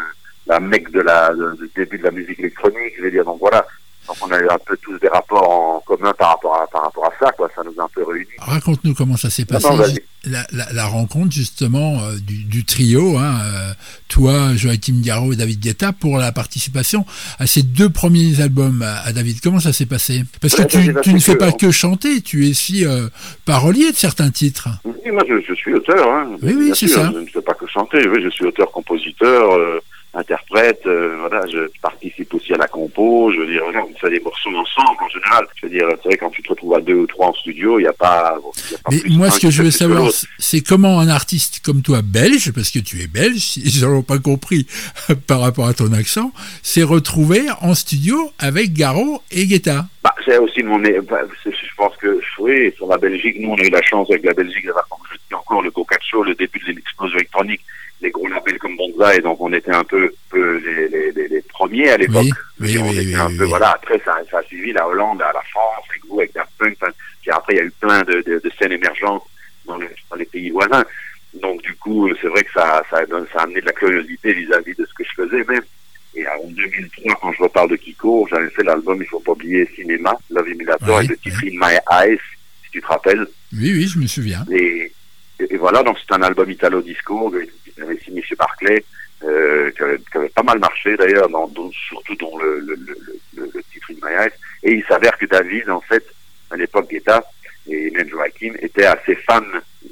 la 0.46 0.61
mecque 0.61 0.90
de 0.90 1.01
la, 1.01 1.33
de- 1.35 1.57
du 1.61 1.70
début 1.77 1.98
de 1.98 2.05
la 2.05 2.11
musique 2.11 2.38
électronique. 2.40 2.94
Je 2.98 3.03
veux 3.03 3.11
dire, 3.11 3.25
donc 3.25 3.38
voilà. 3.40 3.66
Donc 4.07 4.17
on 4.21 4.31
a 4.33 4.38
eu 4.38 4.49
un 4.49 4.59
peu 4.67 4.77
tous 4.83 4.99
des 4.99 5.09
rapports 5.09 5.49
en 5.49 5.81
commun 5.87 6.12
par 6.19 6.31
rapport 6.31 6.57
à, 6.61 6.67
par 6.67 6.83
rapport 6.83 7.07
à 7.07 7.12
ça, 7.25 7.31
quoi. 7.33 7.49
Ça 7.55 7.62
nous 7.65 7.81
a 7.81 7.85
un 7.85 7.88
peu 7.95 8.05
réunis. 8.05 8.27
Raconte-nous 8.38 8.95
comment 8.95 9.17
ça 9.17 9.31
s'est 9.31 9.45
passé, 9.45 9.69
non, 9.69 9.77
la, 10.25 10.45
la- 10.53 10.73
la 10.73 10.87
rencontre 10.87 11.33
justement 11.33 12.01
euh, 12.03 12.17
du, 12.19 12.45
du 12.45 12.65
trio, 12.65 13.17
hein, 13.19 13.38
euh, 13.45 13.73
toi, 14.09 14.55
Joachim 14.57 15.01
Garraud 15.03 15.33
et 15.33 15.37
David 15.37 15.61
Guetta, 15.61 15.93
pour 15.93 16.19
la 16.19 16.33
participation 16.33 17.05
à 17.38 17.47
ces 17.47 17.62
deux 17.62 17.91
premiers 17.91 18.41
albums 18.41 18.83
à, 18.83 19.01
à 19.03 19.12
David. 19.12 19.41
Comment 19.41 19.61
ça 19.61 19.73
s'est 19.73 19.87
passé? 19.87 20.25
Parce 20.41 20.55
que 20.55 20.62
Ouais, 20.62 21.03
tu, 21.03 21.12
ne 21.15 21.19
fais 21.21 21.35
que- 21.35 21.38
pas 21.38 21.53
que 21.53 21.71
chanter, 21.71 22.21
tu 22.23 22.47
es 22.47 22.51
aussi 22.51 22.85
euh, 22.85 23.09
parolier 23.45 23.91
de 23.93 23.97
certains 23.97 24.31
titres. 24.31 24.69
Oui, 24.85 25.11
moi 25.12 25.23
je, 25.29 25.41
je 25.49 25.55
suis 25.55 25.75
auteur, 25.75 26.09
hein. 26.12 26.31
Oui, 26.43 26.55
oui, 26.57 26.71
c'est 26.75 26.87
sûr, 26.88 26.97
ça. 27.03 27.11
Je 27.12 27.19
ne 27.19 27.27
fais 27.27 27.41
pas 27.43 27.55
que 27.55 27.67
chanter, 27.67 28.07
oui, 28.09 28.21
je 28.23 28.29
suis 28.31 28.45
auteur, 28.47 28.71
compositeur, 28.73 29.53
euh, 29.57 29.81
interprète, 30.14 30.83
euh, 30.87 31.16
voilà, 31.20 31.42
je 31.51 31.70
participe 31.81 32.35
aussi 32.35 32.53
à 32.53 32.59
la 32.59 32.68
compo, 32.68 33.33
je 33.33 33.40
veux 33.40 33.46
dire, 33.46 33.62
on 33.64 33.98
fait 33.98 34.11
des 34.11 34.20
morceaux 34.20 34.51
ensemble 34.51 34.98
en 35.01 35.09
général. 35.09 35.46
Je 35.57 35.66
veux 35.66 35.72
dire, 35.72 35.88
c'est 36.03 36.09
vrai 36.09 36.16
quand 36.18 36.31
tu 36.31 36.42
te 36.42 36.51
retrouves 36.51 36.75
à 36.75 36.81
deux 36.81 36.94
ou 36.94 37.07
trois 37.07 37.29
en 37.29 37.35
studio, 37.35 37.79
il 37.79 37.83
n'y 37.83 37.88
a 37.88 37.92
pas. 37.92 38.38
bon, 38.42 38.53
il 38.57 38.72
y 38.72 38.75
a 38.75 38.79
pas 38.79 38.90
Mais 38.90 38.98
plus 38.98 39.16
moi, 39.16 39.31
ce 39.31 39.40
que 39.40 39.51
je 39.51 39.62
veux 39.62 39.70
savoir, 39.70 40.11
c'est 40.38 40.61
comment 40.61 41.01
un 41.01 41.09
artiste 41.09 41.61
comme 41.64 41.83
toi, 41.83 42.03
belge, 42.03 42.53
parce 42.53 42.70
que 42.70 42.79
tu 42.79 43.01
es 43.01 43.07
belge, 43.07 43.57
ils 43.57 43.83
n'auront 43.83 44.03
pas 44.03 44.18
compris 44.18 44.66
par 45.27 45.40
rapport 45.40 45.66
à 45.66 45.75
ton 45.75 45.92
accent, 45.92 46.33
s'est 46.62 46.83
retrouvé 46.83 47.42
en 47.61 47.75
studio 47.75 48.33
avec 48.38 48.72
Garraud 48.75 49.22
et 49.31 49.46
Guetta. 49.46 49.87
Bah, 50.03 50.14
c'est 50.25 50.37
aussi 50.37 50.62
mon. 50.62 50.79
bah, 50.79 51.20
je 51.44 51.75
pense 51.77 51.96
que, 51.96 52.20
oui, 52.38 52.72
sur 52.77 52.87
la 52.87 52.98
Belgique, 52.98 53.37
nous, 53.40 53.51
on 53.51 53.57
a 53.57 53.64
eu 53.64 53.70
la 53.70 53.83
chance 53.83 54.11
avec 54.11 54.25
la 54.25 54.35
Belgique 54.35 54.66
d'avoir, 54.66 54.87
comme 54.88 55.01
je 55.11 55.16
dis 55.16 55.35
encore, 55.35 55.62
le 55.62 55.70
Boccaccio, 55.70 56.22
le 56.22 56.35
début 56.35 56.59
de 56.59 56.72
l'explosion 56.72 57.16
électronique, 57.16 57.62
les 58.03 58.11
gros 58.11 58.27
labels 58.29 58.59
comme 58.59 58.77
Bonza, 58.77 59.15
et 59.15 59.21
donc 59.21 59.41
on 59.41 59.53
était 59.53 59.71
un 59.73 59.85
peu, 59.85 60.12
peu 60.29 60.59
les, 60.59 60.88
les, 60.88 61.12
les, 61.12 61.29
les 61.29 61.43
premiers 61.43 61.91
à 61.91 61.97
l'époque. 61.97 62.25
Oui, 62.25 62.33
oui, 62.61 62.75
Et 62.75 62.79
on 62.79 62.88
oui, 62.88 62.99
était 63.09 63.15
un 63.17 63.37
peu, 63.37 63.45
voilà, 63.45 63.71
après, 63.73 64.01
ça, 64.05 64.17
ça 64.31 64.38
a 64.38 64.43
suivi 64.43 64.73
la 64.73 64.87
Hollande, 64.88 65.21
la 65.21 65.33
France, 65.51 65.85
les 65.95 66.01
groupes 66.01 66.19
avec 66.21 66.35
Daft 66.35 66.51
Punk, 66.59 66.77
puis 67.23 67.31
après, 67.31 67.55
il 67.55 67.57
y 67.59 67.61
a 67.61 67.65
eu 67.65 67.73
plein 67.81 68.03
de, 68.03 68.15
de, 68.23 68.41
de 68.43 68.53
scènes 68.59 68.73
émergentes 68.73 69.23
dans 69.67 69.77
les, 69.79 69.88
dans 70.11 70.17
les 70.17 70.25
pays 70.25 70.51
voisins. 70.51 70.85
Donc, 71.41 71.62
du 71.62 71.75
coup, 71.77 72.11
c'est 72.21 72.27
vrai 72.29 72.43
que 72.43 72.53
ça, 72.53 72.83
ça, 72.91 72.99
a 72.99 73.07
donné- 73.07 73.27
ça 73.33 73.38
a 73.41 73.43
amené 73.45 73.61
de 73.61 73.67
la 73.67 73.73
curiosité 73.73 74.33
vis-à-vis 74.35 74.75
de 74.75 74.85
ce 74.85 74.93
que 74.95 75.05
je 75.05 75.23
faisais 75.23 75.45
même. 75.45 75.62
Et 76.15 76.27
en 76.29 76.47
2003, 76.51 77.15
quand 77.23 77.33
je 77.33 77.43
reparle 77.43 77.71
de 77.71 77.77
Kiko, 77.77 78.29
j'avais 78.31 78.51
fait 78.51 78.65
l'album, 78.65 78.99
il 79.01 79.07
faut 79.07 79.21
pas 79.21 79.33
oublier, 79.33 79.67
Cinéma, 79.75 80.15
Love 80.31 80.49
Emulator, 80.49 80.97
avec 80.99 81.09
le 81.11 81.17
titre 81.17 81.38
In 81.45 81.53
My 81.55 81.79
Eyes, 81.91 82.19
si 82.65 82.71
tu 82.73 82.83
te 82.83 82.87
rappelles. 82.87 83.27
Oui, 83.55 83.73
oui, 83.73 83.87
je 83.88 83.99
me 83.99 84.07
souviens. 84.07 84.45
Et, 84.53 84.93
et, 85.41 85.55
et 85.55 85.57
voilà, 85.57 85.83
donc 85.83 85.97
c'est 86.07 86.15
un 86.15 86.21
album 86.23 86.51
italo-disco 86.51 87.31
que 87.83 87.87
j'avais 87.92 88.01
signé 88.05 88.23
chez 88.23 88.35
Barclay, 88.37 88.85
euh, 89.25 89.71
qui, 89.73 89.83
avait, 89.83 89.99
qui 89.99 90.18
avait 90.18 90.29
pas 90.31 90.42
mal 90.42 90.59
marché 90.59 90.97
d'ailleurs, 90.97 91.29
surtout 91.88 92.14
dans 92.16 92.37
le, 92.38 92.61
le, 92.61 92.75
le, 92.75 92.97
le, 93.37 93.51
le 93.55 93.62
titre 93.73 93.90
In 93.90 94.07
My 94.09 94.14
Eyes. 94.25 94.33
Et 94.64 94.73
il 94.75 94.85
s'avère 94.85 95.16
que 95.18 95.27
David, 95.27 95.68
en 95.71 95.81
fait, 95.81 96.05
à 96.51 96.57
l'époque, 96.57 96.88
Guetta 96.90 97.23
et 97.68 97.90
même 97.92 98.09
Joachim 98.09 98.55
étaient 98.61 98.87
assez 98.87 99.14
fans 99.14 99.40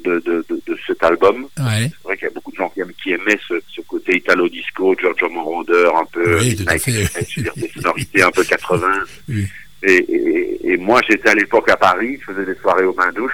de, 0.03 0.19
de, 0.19 0.45
de, 0.49 0.61
de 0.67 0.77
cet 0.85 1.01
album. 1.03 1.43
Ouais. 1.57 1.87
C'est 1.89 2.03
vrai 2.03 2.17
qu'il 2.17 2.25
y 2.27 2.31
a 2.31 2.33
beaucoup 2.33 2.51
de 2.51 2.57
gens 2.57 2.69
qui, 2.69 2.81
aiment- 2.81 2.93
qui 3.01 3.11
aimaient 3.13 3.39
ce, 3.47 3.53
ce 3.73 3.81
côté 3.81 4.17
italo-disco, 4.17 4.95
Giorgio 4.99 5.29
Moroder, 5.29 5.89
un 5.95 6.05
peu, 6.05 6.37
Oui, 6.39 6.55
dire, 6.55 7.53
des 7.55 7.69
sonorités 7.69 8.21
un 8.23 8.31
peu 8.31 8.43
80. 8.43 8.91
Oui. 9.29 9.47
Et, 9.83 9.95
et, 9.95 10.73
et 10.73 10.77
moi, 10.77 10.99
j'étais 11.09 11.29
à 11.29 11.33
l'époque 11.33 11.67
à 11.69 11.75
Paris, 11.77 12.19
je 12.19 12.31
faisais 12.33 12.45
des 12.45 12.55
soirées 12.59 12.83
aux 12.85 12.93
mains 12.93 13.11
douches, 13.13 13.33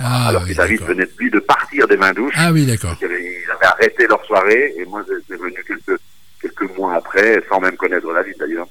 Ah, 0.00 0.28
alors 0.28 0.42
oui, 0.44 0.50
que 0.52 0.56
David 0.56 0.80
venait 0.82 1.08
lui 1.18 1.30
de 1.30 1.38
partir 1.40 1.86
des 1.88 1.96
mains 1.96 2.12
douches. 2.12 2.34
Ah 2.36 2.52
oui, 2.52 2.66
d'accord. 2.66 2.96
Ils 3.00 3.06
avaient, 3.06 3.66
arrêté 3.66 4.06
leur 4.06 4.24
soirée, 4.24 4.74
et 4.78 4.84
moi, 4.84 5.02
j'étais 5.08 5.40
venu 5.42 5.54
quelques, 5.66 6.00
quelques 6.40 6.76
mois 6.76 6.94
après, 6.94 7.42
sans 7.48 7.60
même 7.60 7.76
connaître 7.76 8.12
David 8.12 8.34
d'ailleurs. 8.38 8.68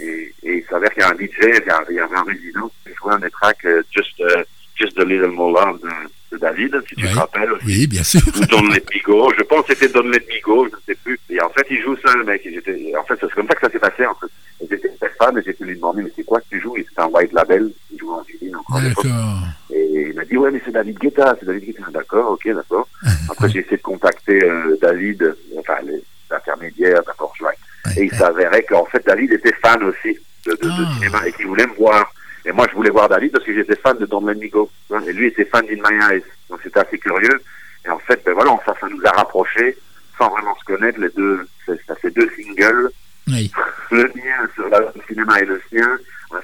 Et, 0.00 0.34
et 0.42 0.56
il 0.58 0.64
s'avère 0.68 0.90
qu'il 0.92 1.02
y 1.02 1.04
a 1.04 1.10
un 1.10 1.14
DJ, 1.14 1.38
il 1.42 1.66
y, 1.66 1.70
a- 1.70 1.84
il 1.88 1.94
y 1.96 2.00
avait 2.00 2.16
un 2.16 2.24
résident 2.24 2.70
qui 2.84 2.92
jouait 2.94 3.12
un 3.14 3.18
des 3.20 3.30
tracks 3.30 3.64
euh, 3.64 3.82
Just, 3.94 4.20
euh, 4.20 4.42
Just 4.74 4.98
a 4.98 5.04
Little 5.04 5.28
More 5.30 5.52
Love 5.52 5.80
de, 5.82 6.36
de 6.36 6.40
David, 6.40 6.82
si 6.88 6.96
tu 6.96 7.04
Ouais. 7.06 7.12
te 7.12 7.16
rappelles. 7.16 7.52
Oui, 7.64 7.86
bien 7.86 8.02
sûr. 8.02 8.20
Ou 8.26 8.44
Don't 8.46 8.68
Let 8.72 8.82
Me 8.92 9.02
Go. 9.04 9.32
Je 9.38 9.44
pense 9.44 9.64
que 9.66 9.74
c'était 9.74 9.92
Don't 9.92 10.10
Let 10.10 10.26
Me 10.28 10.40
Go, 10.42 10.66
je 10.68 10.74
ne 10.74 10.80
sais 10.86 10.98
plus. 11.04 11.20
Et 11.30 11.40
en 11.40 11.48
fait, 11.50 11.64
il 11.70 11.80
joue 11.82 11.96
ça, 12.04 12.12
le 12.14 12.24
mec. 12.24 12.44
Et 12.44 12.52
j'étais- 12.52 12.92
en 12.98 13.04
fait, 13.04 13.14
c'est 13.20 13.30
comme 13.32 13.46
ça 13.46 13.54
que 13.54 13.60
ça 13.66 13.70
s'est 13.70 13.78
passé, 13.78 14.04
en 14.04 14.14
fait. 14.16 14.26
Étaient 14.74 14.88
très 15.00 15.10
fan 15.18 15.38
et 15.38 15.42
j'ai 15.44 15.50
été 15.50 15.64
lui 15.64 15.76
demander 15.76 16.02
mais 16.02 16.10
c'est 16.16 16.24
quoi 16.24 16.40
que 16.40 16.46
tu 16.50 16.60
joues? 16.60 16.76
Et 16.76 16.84
c'était 16.88 17.00
un 17.02 17.06
white 17.06 17.32
label, 17.32 17.70
il 17.92 17.98
jouait 17.98 18.14
en 18.14 18.22
vinyle 18.22 18.56
encore. 18.56 18.80
D'accord. 18.80 19.38
Et 19.84 20.08
il 20.10 20.14
m'a 20.14 20.24
dit 20.24 20.36
ouais 20.36 20.50
mais 20.50 20.60
c'est 20.64 20.70
David 20.72 20.98
Guetta, 20.98 21.36
c'est 21.38 21.46
David 21.46 21.64
Guetta. 21.66 21.90
D'accord, 21.92 22.32
ok, 22.32 22.48
d'accord. 22.54 22.88
Après 23.30 23.48
j'ai 23.48 23.60
essayé 23.60 23.76
de 23.76 23.82
contacter 23.82 24.42
euh, 24.44 24.76
David, 24.80 25.34
enfin 25.58 25.76
les 25.84 26.02
intermédiaires, 26.30 27.02
d'accord, 27.06 27.32
je 27.36 27.42
vois. 27.44 27.52
Et 27.96 28.04
il 28.04 28.12
s'avérait 28.14 28.62
qu'en 28.64 28.84
fait 28.86 29.04
David 29.06 29.32
était 29.32 29.52
fan 29.62 29.82
aussi 29.84 30.18
de, 30.46 30.52
de, 30.52 30.56
de 30.56 30.68
Ah. 30.70 30.94
cinéma 30.94 31.26
et 31.28 31.32
qu'il 31.32 31.46
voulait 31.46 31.66
me 31.66 31.74
voir. 31.74 32.12
Et 32.46 32.52
moi 32.52 32.66
je 32.70 32.74
voulais 32.76 32.90
voir 32.90 33.08
David 33.08 33.32
parce 33.32 33.44
que 33.44 33.54
j'étais 33.54 33.76
fan 33.76 33.96
de 33.98 34.06
Don't 34.06 34.26
Let 34.26 34.34
Me 34.40 34.48
Go. 34.48 34.70
hein, 34.92 35.00
Et 35.06 35.12
lui 35.12 35.28
était 35.28 35.44
fan 35.44 35.64
d'In 35.66 35.76
My 35.88 36.02
Eyes. 36.14 36.22
Donc 36.50 36.60
c'était 36.62 36.80
assez 36.80 36.98
curieux. 36.98 37.40
Et 37.86 37.90
en 37.90 37.98
fait, 37.98 38.20
ben 38.24 38.32
voilà, 38.32 38.56
ça, 38.64 38.74
ça 38.80 38.88
nous 38.88 39.00
a 39.04 39.10
rapprochés 39.10 39.76
sans 40.18 40.30
vraiment 40.30 40.54
se 40.58 40.64
connaître. 40.64 40.98
Les 41.00 41.10
deux, 41.10 41.46
ça 41.66 41.94
fait 41.96 42.10
deux 42.10 42.30
singles. 42.36 42.90
Oui. 43.28 43.50
Le 43.90 44.04
mien 44.14 44.48
sur 44.54 44.68
la- 44.68 44.80
le 44.80 45.02
cinéma 45.08 45.40
et 45.40 45.44
le 45.44 45.60
sien 45.70 45.98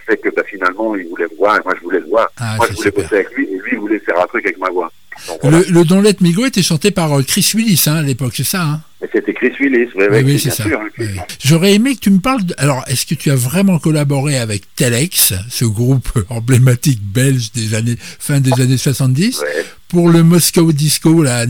fait 0.06 0.16
que 0.18 0.28
ben, 0.34 0.44
finalement 0.48 0.94
il 0.96 1.06
voulait 1.08 1.26
me 1.30 1.36
voir 1.36 1.56
et 1.56 1.60
moi 1.64 1.74
je 1.78 1.82
voulais 1.82 2.00
le 2.00 2.06
voir. 2.06 2.28
Ah, 2.38 2.56
moi 2.56 2.66
je 2.70 2.74
voulais 2.76 2.88
super. 2.90 3.02
bosser 3.04 3.14
avec 3.16 3.30
lui 3.36 3.44
et 3.44 3.56
lui 3.56 3.70
il 3.72 3.78
voulait 3.78 3.98
faire 4.00 4.20
un 4.20 4.26
truc 4.26 4.44
avec 4.44 4.58
ma 4.58 4.70
voix. 4.70 4.90
Donc, 5.28 5.38
voilà. 5.42 5.58
Le, 5.58 5.64
le 5.70 5.84
Don't 5.84 6.02
Let 6.02 6.16
Me 6.20 6.32
Go 6.32 6.46
était 6.46 6.62
chanté 6.62 6.90
par 6.90 7.12
euh, 7.18 7.22
Chris 7.22 7.52
Willis 7.54 7.82
hein, 7.86 7.96
à 7.96 8.02
l'époque, 8.02 8.32
c'est 8.36 8.44
ça 8.44 8.62
hein? 8.62 8.80
C'était 9.12 9.32
Chris 9.32 9.52
Willis, 9.58 9.88
oui, 9.94 10.04
Oui, 10.10 10.22
oui, 10.24 10.38
c'est 10.38 10.50
ça. 10.50 10.64
hein. 10.64 10.88
Oui. 10.98 11.06
J'aurais 11.42 11.72
aimé 11.74 11.94
que 11.94 12.00
tu 12.00 12.10
me 12.10 12.18
parles. 12.20 12.44
De... 12.44 12.54
Alors, 12.58 12.84
est-ce 12.86 13.06
que 13.06 13.14
tu 13.14 13.30
as 13.30 13.34
vraiment 13.34 13.78
collaboré 13.78 14.38
avec 14.38 14.62
Telex, 14.76 15.32
ce 15.48 15.64
groupe 15.64 16.08
emblématique 16.28 17.00
belge 17.02 17.50
des 17.52 17.74
années 17.74 17.96
fin 17.98 18.40
des 18.40 18.52
années 18.60 18.76
70, 18.76 19.40
Ouais. 19.40 19.64
Pour 19.90 20.08
le 20.10 20.22
Moscow 20.22 20.72
Disco, 20.72 21.22
la 21.22 21.44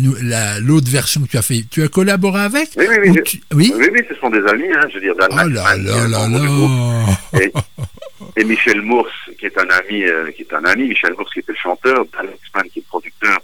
l'autre 0.60 0.90
version 0.90 1.20
que 1.22 1.28
tu 1.28 1.36
as 1.38 1.42
fait 1.42 1.64
Tu 1.70 1.82
as 1.82 1.88
collaboré 1.88 2.40
avec 2.42 2.70
Oui, 2.76 2.86
oui, 2.88 2.96
oui, 3.02 3.10
Ou 3.10 3.14
je- 3.16 3.20
tu- 3.20 3.40
oui? 3.54 3.72
Oui, 3.76 3.88
oui, 3.92 4.00
ce 4.08 4.14
sont 4.16 4.30
des 4.30 4.44
amis, 4.46 4.70
hein, 4.72 4.86
je 4.88 4.94
veux 4.94 5.00
dire, 5.00 5.14
Dan 5.16 5.28
Oh 5.32 5.48
là 5.48 5.76
là 5.76 6.08
là 6.08 6.28
là. 6.28 7.40
et, 7.40 7.52
et 8.36 8.44
Michel 8.44 8.82
Mours, 8.82 9.08
qui 9.38 9.46
est 9.46 9.58
un 9.58 9.68
ami, 9.70 10.04
euh, 10.04 10.30
qui 10.32 10.42
est 10.42 10.52
un 10.52 10.64
ami, 10.64 10.88
Michel 10.88 11.12
Mours, 11.16 11.30
qui 11.32 11.40
était 11.40 11.52
le 11.52 11.58
chanteur, 11.58 12.04
Dan 12.12 12.26
Maxman, 12.26 12.70
qui 12.70 12.78
est 12.80 12.82
le 12.82 12.88
producteur, 12.88 13.38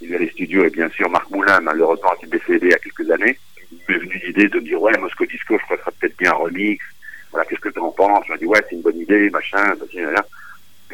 il 0.00 0.12
est 0.14 0.18
les 0.18 0.30
studios, 0.30 0.64
et 0.64 0.70
bien 0.70 0.88
sûr, 0.90 1.08
Marc 1.10 1.30
Moulin, 1.30 1.60
malheureusement, 1.60 2.10
qui 2.18 2.26
est 2.26 2.28
décédé 2.30 2.66
il 2.66 2.70
y 2.70 2.74
a 2.74 2.78
quelques 2.78 3.10
années, 3.10 3.38
il 3.70 3.78
m'est 3.88 3.98
venu 3.98 4.20
l'idée 4.26 4.48
de 4.48 4.56
me 4.56 4.64
dire, 4.64 4.80
ouais, 4.80 4.96
Moscow 4.98 5.26
Disco, 5.26 5.56
je 5.58 5.62
crois 5.64 5.76
que 5.76 5.84
ça 5.84 5.90
peut-être 5.98 6.16
bien 6.18 6.30
un 6.32 6.34
remix, 6.36 6.82
voilà, 7.30 7.44
qu'est-ce 7.46 7.60
que 7.60 7.68
tu 7.68 7.78
en 7.80 7.90
penses? 7.90 8.24
Je 8.26 8.32
lui 8.32 8.36
ai 8.36 8.38
dit, 8.40 8.46
ouais, 8.46 8.62
c'est 8.68 8.76
une 8.76 8.82
bonne 8.82 8.98
idée, 8.98 9.28
machin, 9.30 9.74
vas-y, 9.74 10.00
là, 10.02 10.12
là. 10.12 10.20
Et 10.20 10.26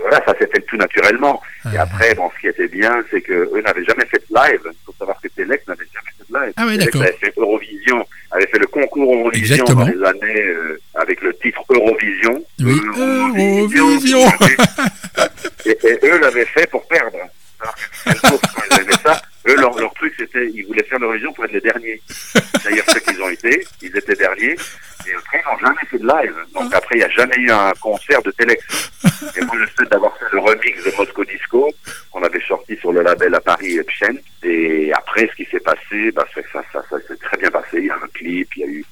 voilà, 0.01 0.23
ça 0.27 0.35
s'est 0.39 0.49
fait 0.53 0.61
tout 0.63 0.77
naturellement. 0.77 1.41
Et 1.73 1.79
après, 1.79 2.15
bon, 2.15 2.31
ce 2.35 2.41
qui 2.41 2.47
était 2.49 2.69
bien, 2.69 3.03
c'est 3.11 3.21
que 3.21 3.33
eux 3.33 3.63
n'avaient 3.65 3.85
jamais 3.85 4.05
fait 4.07 4.23
de 4.29 4.35
live. 4.35 4.61
Il 4.65 4.85
faut 4.85 4.95
savoir 4.99 5.21
que 5.21 5.29
Telex 5.29 5.67
n'avait 5.67 5.87
jamais 5.93 6.11
fait 6.19 6.33
de 6.33 6.39
live. 6.39 6.53
Ah 6.57 6.67
ouais, 6.67 6.77
d'accord. 6.77 7.03
avait 7.03 7.13
fait 7.13 7.33
Eurovision, 7.37 8.07
avait 8.31 8.47
fait 8.47 8.59
le 8.59 8.67
concours 8.67 9.15
Eurovision 9.15 9.55
Exactement. 9.55 9.87
dans 9.87 9.93
les 9.93 10.05
années 10.05 10.43
euh, 10.43 10.81
avec 10.95 11.21
le 11.23 11.35
titre 11.35 11.63
Eurovision. 11.71 12.45
Oui, 12.61 12.81
Eurovision. 12.97 14.29
et, 15.67 15.79
et 15.83 15.99
eux 16.05 16.19
l'avaient 16.21 16.45
fait 16.47 16.69
pour 16.71 16.87
perdre. 16.89 17.19
Alors 17.61 17.75
ils 18.07 18.75
avaient 18.81 18.93
ça, 19.03 19.23
eux, 19.49 19.57
leur, 19.57 19.79
leur 19.79 19.93
truc, 19.95 20.13
c'était, 20.19 20.49
ils 20.53 20.67
voulaient 20.67 20.83
faire 20.85 20.99
l'Eurovision 20.99 21.33
pour 21.33 21.45
être 21.45 21.53
les 21.53 21.61
derniers. 21.61 22.01
D'ailleurs, 22.65 22.85
ceux 22.89 23.01
qu'ils 23.01 23.23
ont 23.23 23.31
été, 23.31 23.65
ils 23.83 23.97
étaient 23.97 24.15
derniers. 24.15 24.57
Après, 25.17 25.43
ils 25.45 25.53
n'ont 25.53 25.59
jamais 25.59 25.87
fait 25.91 25.99
de 25.99 26.07
live. 26.07 26.35
Donc 26.55 26.75
après, 26.75 26.97
il 26.97 26.99
n'y 26.99 27.05
a 27.05 27.11
jamais 27.11 27.37
eu 27.37 27.51
un 27.51 27.73
concert 27.81 28.23
de 28.23 28.31
Telex. 28.33 28.91
Et 29.37 29.41
moi, 29.45 29.57
le 29.57 29.67
fait 29.67 29.89
d'avoir 29.91 30.17
fait 30.19 30.27
le 30.33 30.39
remix 30.41 30.85
de 30.85 30.97
Moscow 30.97 31.25
Disco, 31.25 31.71
qu'on 32.11 32.23
avait 32.23 32.41
sorti 32.47 32.77
sur 32.77 32.93
le 32.93 33.03
label 33.03 33.35
à 33.35 33.41
Paris 33.41 33.79
Pchen. 33.87 34.19
Et 34.43 34.93
après, 34.93 35.29
ce 35.29 35.37
qui 35.43 35.51
s'est 35.51 35.61
passé, 35.61 36.11
bah, 36.13 36.25
c'est 36.35 36.43
que 36.43 36.51
ça, 36.53 36.63
ça, 36.73 36.83
ça 36.89 36.97
s'est 37.07 37.17
très 37.17 37.37
bien 37.37 37.51
passé. 37.51 37.79
Il 37.79 37.87
y 37.87 37.91
a 37.91 37.95
un 37.97 38.09
clip, 38.15 38.49
il 38.57 38.61
y 38.61 38.65
a 38.65 38.69
eu, 38.69 38.85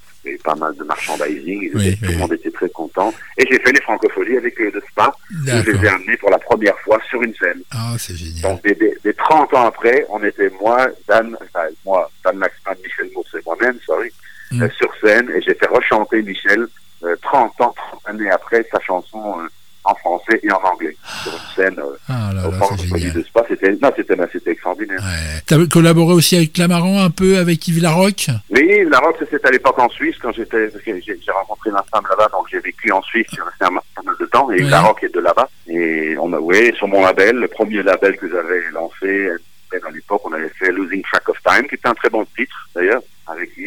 pas 0.44 0.54
mal 0.54 0.74
de 0.76 0.84
merchandising. 0.84 1.70
Oui, 1.74 1.96
tout 1.96 2.06
oui. 2.06 2.12
le 2.12 2.18
monde 2.18 2.32
était 2.32 2.50
très 2.50 2.68
content. 2.70 3.12
Et 3.38 3.46
j'ai 3.50 3.58
fait 3.58 3.72
les 3.72 3.80
francophonies 3.80 4.36
avec 4.36 4.60
eux 4.60 4.70
de 4.70 4.80
Spa, 4.90 5.12
où 5.30 5.46
je 5.46 5.70
les 5.70 5.84
ai 5.84 5.88
amenés 5.88 6.16
pour 6.16 6.30
la 6.30 6.38
première 6.38 6.78
fois 6.80 6.98
sur 7.08 7.22
une 7.22 7.34
scène. 7.34 7.60
Ah, 7.72 7.94
c'est 7.98 8.14
génial. 8.16 8.42
Donc, 8.42 8.62
des, 8.62 8.74
des, 8.74 8.94
des 9.02 9.14
30 9.14 9.52
ans 9.54 9.66
après, 9.66 10.06
on 10.10 10.22
était 10.22 10.50
moi, 10.60 10.86
Dan, 11.08 11.36
enfin, 11.42 11.66
moi, 11.84 12.10
Dan 12.24 12.36
Maxman, 12.36 12.76
Michel 12.82 13.10
Mours 13.14 13.26
et 13.34 13.42
moi-même, 13.44 13.78
sorry, 13.84 14.12
Mm. 14.52 14.62
euh, 14.62 14.68
sur 14.78 14.88
scène, 15.02 15.30
et 15.34 15.40
j'ai 15.42 15.54
fait 15.54 15.66
rechanter 15.66 16.22
Michel, 16.22 16.66
euh, 17.04 17.16
30 17.22 17.60
ans, 17.60 17.74
30 17.76 18.00
années 18.06 18.30
après, 18.30 18.64
sa 18.72 18.78
chanson 18.80 19.40
euh, 19.40 19.48
en 19.84 19.94
français 19.96 20.38
et 20.44 20.52
en 20.52 20.60
anglais, 20.62 20.96
sur 21.24 21.32
une 21.32 21.54
scène 21.56 21.78
euh, 21.80 21.96
Ah 22.08 22.30
là 22.32 22.46
au 22.46 22.52
là, 22.52 23.10
de 23.12 23.22
Spa. 23.22 23.42
C'était, 23.48 23.72
non, 23.82 23.90
c'était, 23.96 24.14
c'était 24.32 24.52
extraordinaire. 24.52 25.00
Ouais. 25.00 25.40
T'as 25.44 25.66
collaboré 25.66 26.14
aussi 26.14 26.36
avec 26.36 26.52
Clamaran 26.52 27.02
un 27.02 27.10
peu, 27.10 27.38
avec 27.38 27.66
Yves 27.66 27.82
Larocque? 27.82 28.26
Oui, 28.50 28.84
la 28.88 28.98
rock, 29.00 29.16
c'était 29.18 29.44
à 29.44 29.50
l'époque 29.50 29.78
en 29.80 29.88
Suisse, 29.88 30.14
quand 30.22 30.32
j'étais, 30.32 30.70
j'ai, 30.84 31.16
rencontré 31.32 31.70
ma 31.72 31.84
femme 31.92 32.04
là-bas, 32.08 32.28
donc 32.32 32.46
j'ai 32.50 32.60
vécu 32.60 32.92
en 32.92 33.02
Suisse, 33.02 33.26
j'ai 33.34 33.42
resté 33.42 33.64
un 33.64 33.70
mal 33.70 33.82
de 34.20 34.26
temps, 34.26 34.50
et 34.52 34.62
Ouais. 34.62 34.70
la 34.70 34.82
rock 34.82 35.02
est 35.02 35.12
de 35.14 35.20
là-bas. 35.20 35.48
Et 35.66 36.14
on 36.20 36.32
a, 36.32 36.38
oui, 36.38 36.72
sur 36.76 36.86
mon 36.86 37.04
label, 37.04 37.36
le 37.36 37.48
premier 37.48 37.82
label 37.82 38.16
que 38.16 38.28
j'avais 38.28 38.60
lancé, 38.72 39.30
à 39.72 39.90
l'époque, 39.90 40.20
on 40.24 40.32
avait 40.32 40.50
fait 40.50 40.70
Losing 40.70 41.02
Track 41.02 41.28
of 41.30 41.36
Time, 41.44 41.66
qui 41.66 41.74
était 41.76 41.88
un 41.88 41.94
très 41.94 42.10
bon 42.10 42.24
titre, 42.36 42.41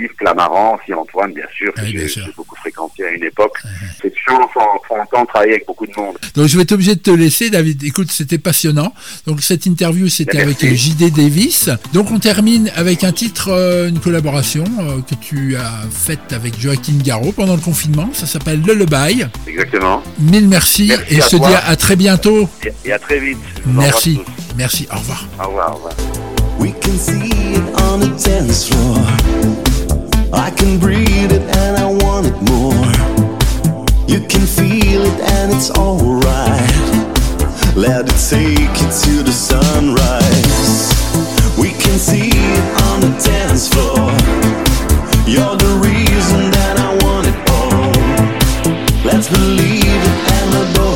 Yves, 0.01 0.13
Clamaran, 0.17 0.75
aussi 0.75 0.93
Antoine, 0.93 1.33
bien 1.33 1.45
sûr, 1.55 1.73
que 1.73 1.81
Oui, 1.81 2.07
j'ai, 2.07 2.21
beaucoup 2.35 2.55
fréquenté 2.55 3.05
à 3.05 3.11
une 3.11 3.23
époque. 3.23 3.57
C'est 4.01 4.07
une 4.07 4.13
chance, 4.15 4.49
on 4.55 4.79
prend 4.85 4.97
le 4.97 5.07
temps 5.11 5.21
de 5.21 5.27
travailler 5.27 5.53
avec 5.53 5.65
beaucoup 5.67 5.87
de 5.87 5.93
monde. 5.95 6.17
Donc 6.35 6.47
je 6.47 6.55
vais 6.55 6.63
être 6.63 6.71
obligé 6.71 6.95
de 6.95 6.99
te 6.99 7.11
laisser, 7.11 7.49
David. 7.49 7.83
Écoute, 7.83 8.11
c'était 8.11 8.37
passionnant. 8.37 8.93
Donc 9.27 9.41
cette 9.41 9.65
interview, 9.65 10.07
c'était 10.07 10.39
avec. 10.41 10.63
JD 10.65 11.13
Davis. 11.13 11.69
Donc 11.93 12.11
on 12.11 12.19
termine 12.19 12.71
avec 12.75 13.03
un 13.03 13.11
titre, 13.11 13.49
euh, 13.49 13.89
une 13.89 13.99
collaboration 13.99 14.63
euh, 14.79 15.01
que 15.01 15.15
tu 15.15 15.55
as 15.55 15.83
faite 15.89 16.33
avec 16.33 16.59
Joachim 16.59 16.99
Garraud 17.03 17.31
pendant 17.31 17.55
le 17.55 17.61
confinement. 17.61 18.09
Ça 18.13 18.25
s'appelle 18.25 18.61
Lullaby. 18.61 19.25
Exactement. 19.47 20.03
Mille 20.19 20.47
merci, 20.47 20.87
Merci 20.89 21.13
et 21.13 21.21
je 21.21 21.29
te 21.29 21.35
dis 21.35 21.55
à 21.55 21.75
très 21.75 21.95
bientôt. 21.95 22.49
Et, 22.63 22.89
et 22.89 22.93
à 22.93 22.99
très 22.99 23.19
vite. 23.19 23.37
Merci. 23.65 24.19
Merci. 24.57 24.87
Au 24.91 24.97
revoir. 24.97 25.27
Au 25.39 25.47
revoir, 25.47 25.71
au 25.71 25.75
revoir. 25.75 25.93
We 26.59 26.71
can 26.81 26.97
see 26.97 27.29
it 27.53 27.81
on 27.81 27.99
the 27.99 28.09
dance 28.23 28.69
floor. 28.69 29.64
I 30.35 30.51
can 30.51 30.77
breathe 30.79 31.31
it 31.31 31.41
and 31.41 31.77
I 31.77 31.87
want 32.03 32.27
it 32.27 32.37
more. 32.51 32.85
You 34.07 34.19
can 34.27 34.45
feel 34.45 35.01
it 35.03 35.19
and 35.21 35.53
it's 35.53 35.71
alright. 35.71 36.75
Let 37.75 38.05
it 38.07 38.19
take 38.29 38.75
you 38.81 38.89
to 39.03 39.23
the 39.23 39.31
sunrise. 39.31 40.91
We 41.57 41.69
can 41.71 41.97
see 41.97 42.29
it 42.31 42.65
on 42.87 42.99
the 43.01 43.11
dance 43.23 43.67
floor. 43.69 44.11
You're 45.25 45.57
the 45.57 45.73
reason 45.81 46.51
that 46.51 46.75
I 46.79 46.89
want 47.03 47.27
it 47.31 47.37
all. 47.49 47.93
Let's 49.05 49.29
believe 49.29 49.83
it 49.85 50.31
and 50.35 50.45
we'll 50.53 50.94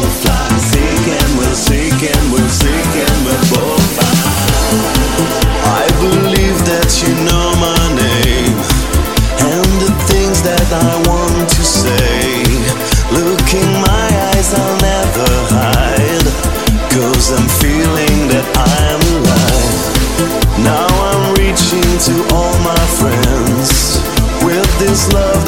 this 24.90 25.14
love 25.14 25.39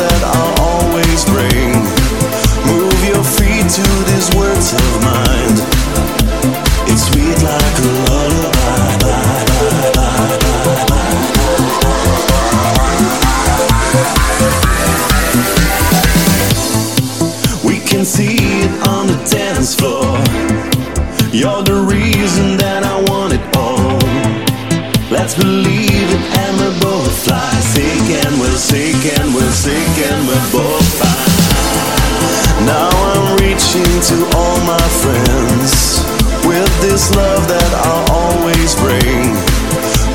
and 29.05 29.33
we're 29.33 29.51
sick 29.51 29.97
and 30.09 30.27
we're 30.27 30.51
both 30.51 30.85
fine. 30.99 32.65
Now 32.65 32.89
I'm 32.89 33.37
reaching 33.37 34.01
to 34.09 34.17
all 34.37 34.57
my 34.61 34.85
friends 35.01 36.05
with 36.45 36.69
this 36.81 37.09
love 37.15 37.47
that 37.47 37.71
I'll 37.81 38.05
always 38.13 38.75
bring. 38.75 39.33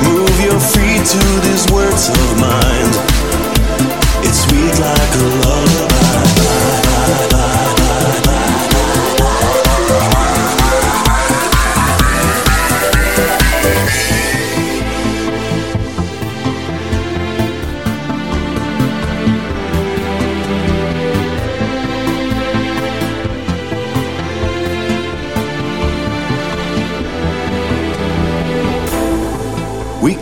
Move 0.07 0.31
your 0.39 0.59
feet 0.59 1.03
to 1.03 1.19
these 1.43 1.67
words 1.71 2.07
of 2.07 2.39
mine. 2.39 2.91
It's 4.23 4.47
sweet 4.47 4.79
like 4.79 5.15
a 5.15 5.27
lullaby. 5.43 6.47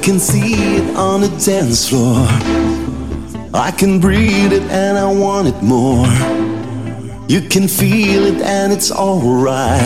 Can 0.06 0.20
see 0.20 0.54
it 0.54 0.96
on 0.96 1.22
the 1.22 1.28
dance 1.44 1.90
floor. 1.90 2.28
I 3.56 3.72
can 3.72 4.00
breathe 4.00 4.54
it 4.54 4.62
and 4.70 5.00
I 5.00 5.12
want 5.12 5.48
it 5.48 5.60
more. 5.64 6.06
You 7.28 7.42
can 7.50 7.68
feel 7.68 8.28
it 8.28 8.40
and 8.44 8.72
it's 8.72 8.92
alright. 8.92 9.82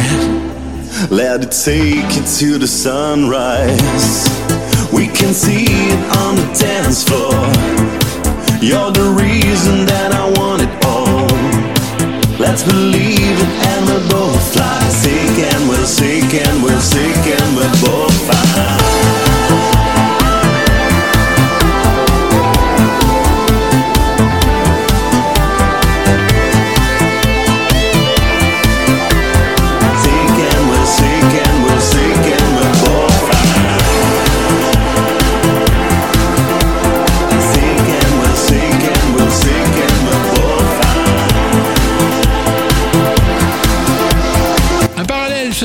Let 1.10 1.42
it 1.42 1.54
take 1.54 2.18
you 2.18 2.24
to 2.38 2.58
the 2.58 2.68
sunrise. 2.68 4.28
We 4.92 5.08
can 5.08 5.34
see 5.34 5.68
it 5.70 6.02
on 6.18 6.36
the 6.36 6.48
dance 6.60 7.02
floor. 7.08 7.40
You're 8.60 8.92
the 8.92 9.16
reason 9.16 9.86
that 9.86 10.12
I 10.12 10.26
want 10.38 10.64
it 10.68 10.74
all. 10.84 11.32
Let's 12.38 12.64
believe 12.64 13.38
it 13.46 13.52
and 13.72 13.86
we'll 13.88 14.10
both 14.10 14.54
fly. 14.54 14.82
Sick 14.90 15.54
and 15.54 15.70
we'll 15.70 15.88
sick 15.88 16.34
and 16.46 16.62
we'll 16.62 16.82
sick 16.82 17.40
and 17.40 17.56
we'll 17.56 17.72
both 17.80 18.26
fly. 18.28 18.39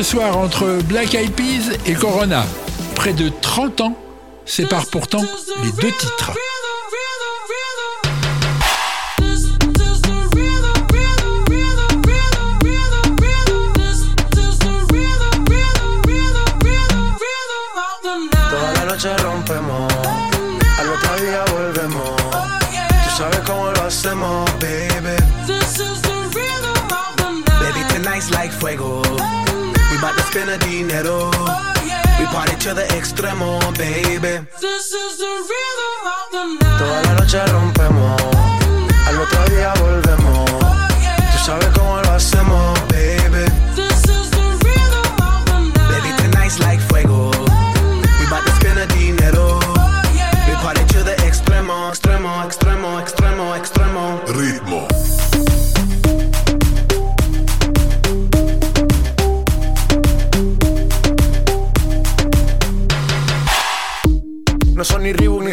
Soir 0.04 0.36
entre 0.36 0.82
Black 0.82 1.14
Eyed 1.14 1.32
Peas 1.32 1.76
et 1.86 1.94
Corona. 1.94 2.44
Près 2.94 3.14
de 3.14 3.30
30 3.40 3.80
ans 3.80 3.96
séparent 4.44 4.86
pourtant 4.86 5.22
les 5.62 5.72
deux 5.72 5.90
titres. 5.92 6.32
Otro 20.94 21.16
día 21.16 21.44
volvemos. 21.50 22.16
Tú 23.04 23.16
sabes 23.16 23.40
cómo 23.40 23.70
lo 23.72 23.82
hacemos, 23.82 24.50
baby. 24.60 25.16
Baby, 27.60 27.82
tonight's 27.88 28.30
like 28.30 28.52
fuego. 28.52 29.02
We 29.02 29.53
bout 30.04 30.16
to 30.16 30.22
spend 30.30 30.50
a 30.50 30.58
dinero. 30.58 31.30
We 32.18 32.24
party 32.34 32.56
to 32.64 32.74
the 32.74 32.84
extremo, 32.98 33.48
baby. 33.78 34.34
Toda 36.78 37.02
la 37.06 37.12
noche 37.18 37.40
rompemos, 37.46 38.22
al 39.06 39.16
otro 39.24 39.40
día 39.52 39.72
volvemos. 39.80 40.50
Tú 41.32 41.38
sabes 41.46 41.68
cómo 41.76 42.02
lo 42.02 42.10
hacemos, 42.12 42.73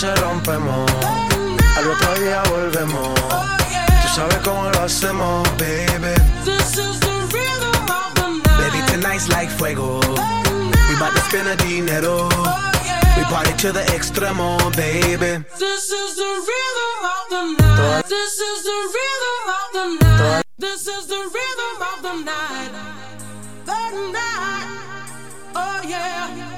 noche 0.00 0.14
rompemos, 0.20 0.90
al 1.76 1.90
otro 1.90 2.14
día 2.14 2.42
volvemos. 2.50 3.14
Tú 4.02 4.08
sabes 4.14 4.38
cómo 4.38 4.70
lo 4.70 4.80
hacemos, 4.82 5.46
baby. 5.58 6.14
Baby, 8.58 8.82
tonight's 8.86 9.28
like 9.28 9.50
fuego. 9.50 10.00
We 10.00 10.96
bout 10.98 11.12
to 11.14 11.20
spend 11.28 11.48
a 11.48 11.56
dinero. 11.56 12.28
We 13.16 13.24
party 13.24 13.52
to 13.58 13.72
the 13.72 13.82
extremo, 13.92 14.58
baby. 14.74 15.44
This 15.58 15.90
is 15.90 16.16
the 16.16 16.32
rhythm 16.48 17.04
of 17.04 17.28
the 17.30 17.62
night. 17.62 18.04
This 18.08 18.38
is 18.38 18.62
the 18.64 18.78
rhythm 18.96 19.48
of 19.58 19.72
the 19.72 20.06
night. 20.06 20.44
This 20.58 20.86
is 20.86 21.06
the 21.06 21.20
rhythm 21.34 21.82
of 21.92 22.02
the 22.02 22.14
night. 22.24 22.70
The 23.66 24.12
night. 24.12 24.66
Oh 25.54 25.80
yeah. 25.86 26.49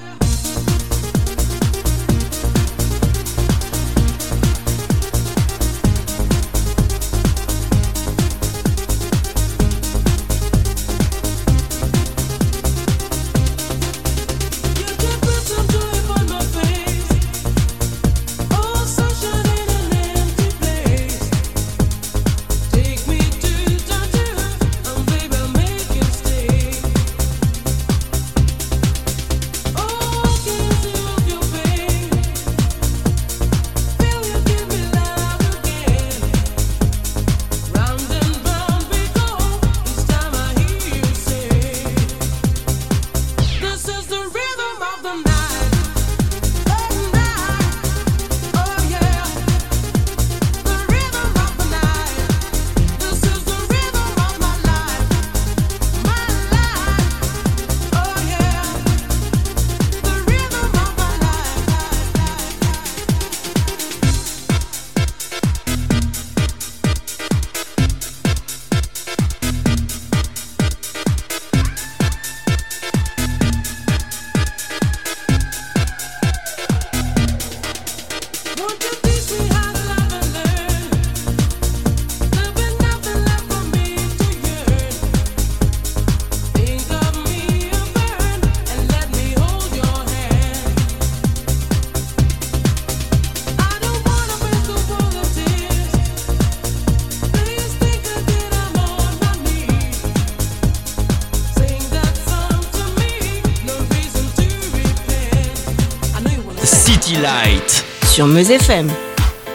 Light. 107.22 107.84
Sur 108.04 108.26
Meuse 108.26 108.50
FM. 108.50 108.88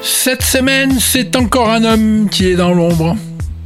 Cette 0.01 0.41
semaine, 0.41 0.99
c'est 1.01 1.35
encore 1.35 1.69
un 1.69 1.83
homme 1.83 2.29
qui 2.31 2.47
est 2.47 2.55
dans 2.55 2.73
l'ombre. 2.73 3.17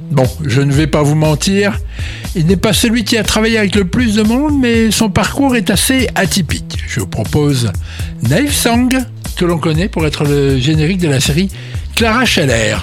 Bon, 0.10 0.28
je 0.44 0.62
ne 0.62 0.72
vais 0.72 0.88
pas 0.88 1.04
vous 1.04 1.14
mentir, 1.14 1.80
il 2.36 2.48
n'est 2.48 2.58
pas 2.58 2.74
celui 2.74 3.04
qui 3.04 3.16
a 3.18 3.24
travaillé 3.24 3.60
avec 3.60 3.76
le 3.76 3.86
plus 3.86 4.16
de 4.16 4.24
monde, 4.24 4.60
mais 4.60 4.90
son 4.90 5.12
parcours 5.12 5.56
est 5.56 5.70
assez 5.70 6.10
atypique. 6.16 6.80
Je 6.88 7.02
vous 7.02 7.08
propose 7.08 7.72
Naive 8.28 8.52
Song, 8.52 8.90
que 9.38 9.46
l'on 9.46 9.60
connaît 9.60 9.88
pour 9.88 10.08
être 10.08 10.24
le 10.24 10.58
générique 10.58 11.00
de 11.00 11.08
la 11.08 11.20
série 11.20 11.50
Clara 11.96 12.26
Scheller. 12.26 12.78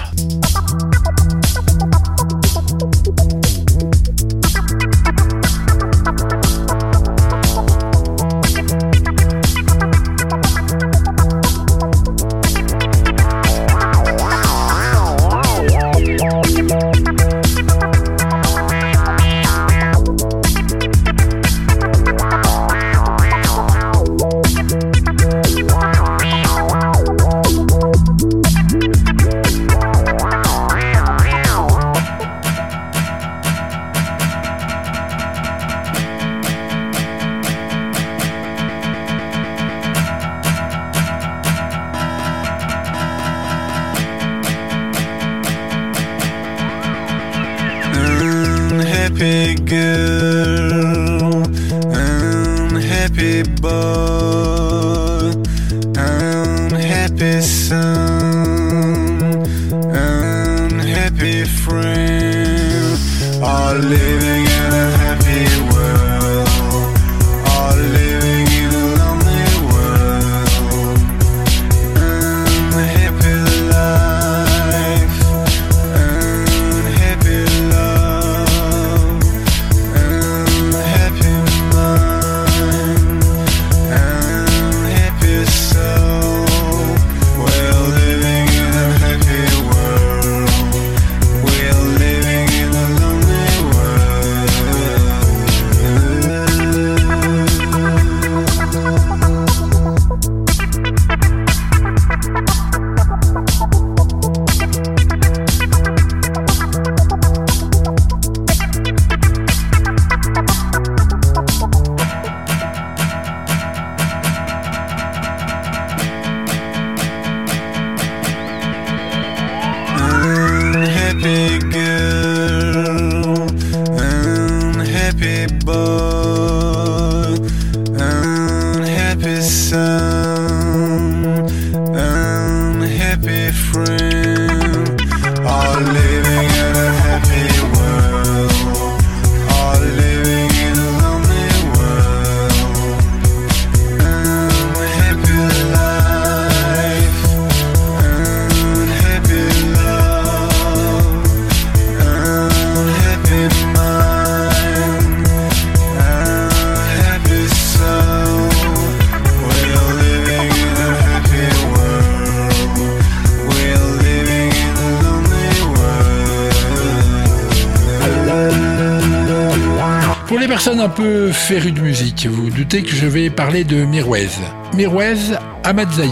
Peu 170.99 171.31
férues 171.31 171.71
de 171.71 171.79
musique, 171.79 172.27
vous 172.29 172.49
doutez 172.49 172.83
que 172.83 172.93
je 172.93 173.05
vais 173.05 173.29
parler 173.29 173.63
de 173.63 173.85
Mirwez. 173.85 174.27
Mirwez 174.73 175.33
Ahmadzai. 175.63 176.09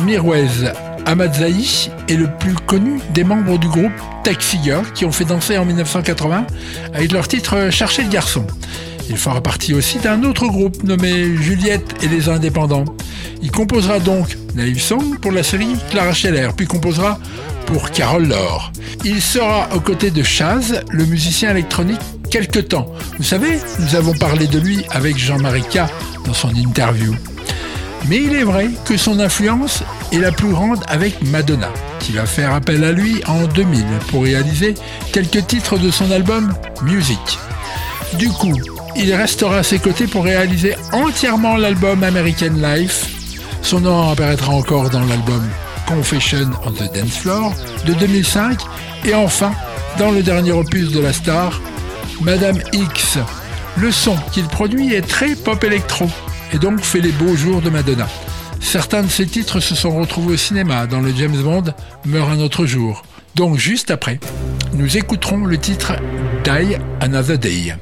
Mirwez 0.00 0.72
Ahmadzai 1.06 1.54
est 2.08 2.16
le 2.16 2.28
plus 2.40 2.54
connu 2.54 2.98
des 3.14 3.22
membres 3.22 3.56
du 3.56 3.68
groupe 3.68 3.92
Tech 4.24 4.38
Figure 4.40 4.92
qui 4.94 5.04
ont 5.04 5.12
fait 5.12 5.24
danser 5.24 5.58
en 5.58 5.64
1980 5.64 6.44
avec 6.92 7.12
leur 7.12 7.28
titre 7.28 7.70
Chercher 7.70 8.02
le 8.02 8.08
garçon. 8.08 8.44
Il 9.08 9.16
fera 9.16 9.40
partie 9.40 9.74
aussi 9.74 9.98
d'un 9.98 10.24
autre 10.24 10.48
groupe 10.48 10.82
nommé 10.82 11.36
Juliette 11.36 12.02
et 12.02 12.08
les 12.08 12.28
Indépendants. 12.28 12.84
Il 13.42 13.52
composera 13.52 14.00
donc 14.00 14.36
Naïve 14.56 14.80
Song 14.80 15.20
pour 15.20 15.30
la 15.30 15.44
série 15.44 15.76
Clara 15.90 16.12
Scheller, 16.12 16.48
puis 16.56 16.66
composera 16.66 17.20
pour 17.66 17.92
Carole 17.92 18.26
Laure. 18.26 18.72
Il 19.04 19.22
sera 19.22 19.68
aux 19.72 19.80
côtés 19.80 20.10
de 20.10 20.22
Chaz, 20.24 20.82
le 20.90 21.04
musicien 21.04 21.50
électronique, 21.50 22.00
quelque 22.36 22.58
temps. 22.58 22.92
Vous 23.16 23.24
savez, 23.24 23.58
nous 23.78 23.94
avons 23.94 24.12
parlé 24.12 24.46
de 24.46 24.58
lui 24.58 24.84
avec 24.90 25.16
Jean-Marie 25.16 25.62
K 25.62 25.78
dans 26.26 26.34
son 26.34 26.54
interview. 26.54 27.14
Mais 28.08 28.18
il 28.18 28.34
est 28.34 28.44
vrai 28.44 28.68
que 28.84 28.98
son 28.98 29.20
influence 29.20 29.82
est 30.12 30.18
la 30.18 30.32
plus 30.32 30.50
grande 30.50 30.84
avec 30.86 31.22
Madonna, 31.22 31.70
qui 31.98 32.12
va 32.12 32.26
faire 32.26 32.52
appel 32.52 32.84
à 32.84 32.92
lui 32.92 33.22
en 33.26 33.46
2000 33.46 33.86
pour 34.08 34.24
réaliser 34.24 34.74
quelques 35.14 35.46
titres 35.46 35.78
de 35.78 35.90
son 35.90 36.10
album 36.10 36.52
Music. 36.82 37.38
Du 38.18 38.28
coup, 38.28 38.52
il 38.96 39.14
restera 39.14 39.56
à 39.56 39.62
ses 39.62 39.78
côtés 39.78 40.06
pour 40.06 40.24
réaliser 40.24 40.76
entièrement 40.92 41.56
l'album 41.56 42.04
American 42.04 42.52
Life. 42.58 43.06
Son 43.62 43.80
nom 43.80 44.10
apparaîtra 44.10 44.52
encore 44.52 44.90
dans 44.90 45.06
l'album 45.06 45.48
Confession 45.88 46.50
on 46.66 46.72
the 46.72 46.92
Dance 46.94 47.16
Floor 47.16 47.54
de 47.86 47.94
2005 47.94 48.60
et 49.06 49.14
enfin 49.14 49.52
dans 49.98 50.10
le 50.10 50.22
dernier 50.22 50.52
opus 50.52 50.90
de 50.90 51.00
la 51.00 51.14
star, 51.14 51.62
Madame 52.20 52.58
X. 52.72 53.18
Le 53.76 53.90
son 53.92 54.16
qu'il 54.32 54.46
produit 54.46 54.94
est 54.94 55.06
très 55.06 55.34
pop 55.34 55.62
électro 55.64 56.08
et 56.52 56.58
donc 56.58 56.80
fait 56.80 57.00
les 57.00 57.12
beaux 57.12 57.36
jours 57.36 57.60
de 57.60 57.70
Madonna. 57.70 58.08
Certains 58.60 59.02
de 59.02 59.08
ses 59.08 59.26
titres 59.26 59.60
se 59.60 59.74
sont 59.74 59.96
retrouvés 59.96 60.34
au 60.34 60.36
cinéma 60.36 60.86
dans 60.86 61.00
le 61.00 61.12
James 61.14 61.36
Bond 61.42 61.64
Meurt 62.04 62.30
un 62.30 62.40
autre 62.40 62.66
jour. 62.66 63.02
Donc 63.34 63.58
juste 63.58 63.90
après, 63.90 64.18
nous 64.72 64.96
écouterons 64.96 65.44
le 65.44 65.58
titre 65.58 65.94
Die 66.44 66.76
Another 67.00 67.38
Day. 67.38 67.76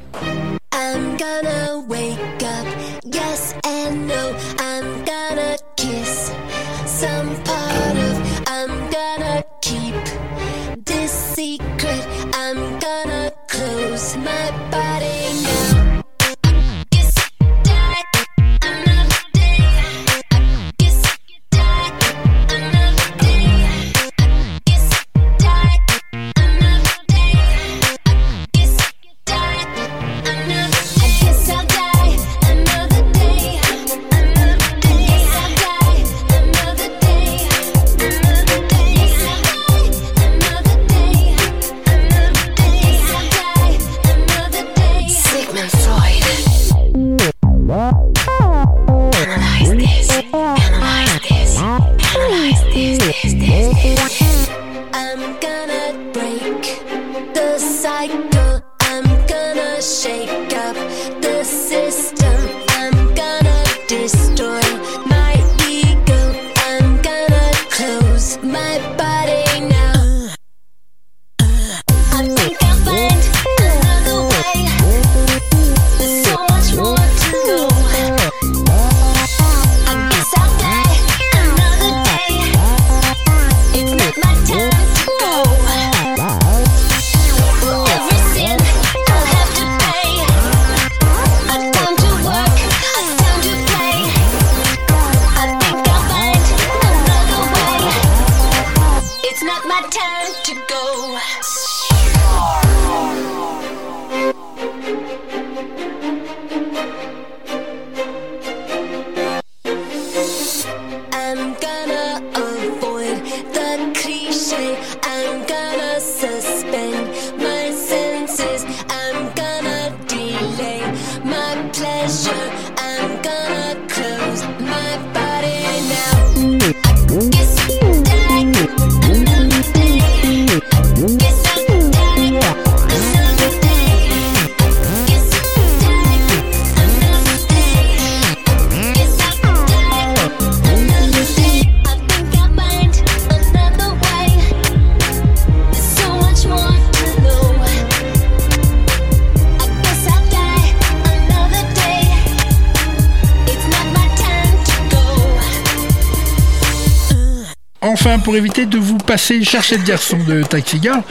pour 158.25 158.37
éviter 158.37 158.65
de 158.65 158.79
vous 158.79 158.97
passer 158.97 159.45
chercher 159.45 159.77
le 159.77 159.85
garçon 159.85 160.17
de 160.27 160.43
Taxi 160.43 160.81
Girl, 160.81 161.03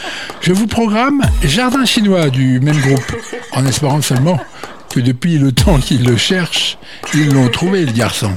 je 0.41 0.51
vous 0.51 0.65
programme 0.65 1.21
Jardin 1.43 1.85
chinois 1.85 2.29
du 2.29 2.59
même 2.59 2.79
groupe, 2.79 3.15
en 3.51 3.65
espérant 3.67 4.01
seulement 4.01 4.39
que 4.89 4.99
depuis 4.99 5.37
le 5.37 5.51
temps 5.51 5.79
qu'ils 5.79 6.03
le 6.03 6.17
cherchent, 6.17 6.77
ils 7.13 7.31
l'ont 7.31 7.49
trouvé 7.49 7.85
le 7.85 7.91
garçon. 7.91 8.31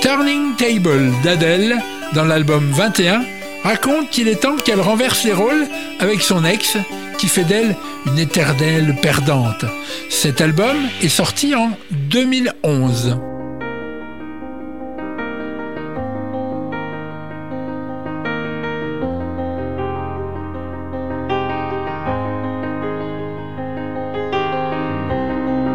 Turning 0.00 0.56
Table 0.56 1.12
d'Adèle, 1.22 1.76
dans 2.14 2.24
l'album 2.24 2.70
21, 2.72 3.22
raconte 3.62 4.08
qu'il 4.08 4.26
est 4.28 4.40
temps 4.40 4.56
qu'elle 4.56 4.80
renverse 4.80 5.24
les 5.24 5.32
rôles 5.32 5.66
avec 6.00 6.22
son 6.22 6.44
ex, 6.44 6.78
qui 7.18 7.28
fait 7.28 7.44
d'elle 7.44 7.76
une 8.06 8.18
éternelle 8.18 8.96
perdante. 9.02 9.64
Cet 10.08 10.40
album 10.40 10.76
est 11.02 11.08
sorti 11.08 11.54
en 11.54 11.72
2011. 11.90 13.18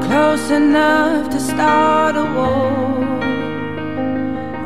Close 0.08 0.52
enough 0.52 1.30
to 1.30 1.40
start 1.40 2.16
a 2.16 2.24
war. 2.24 2.77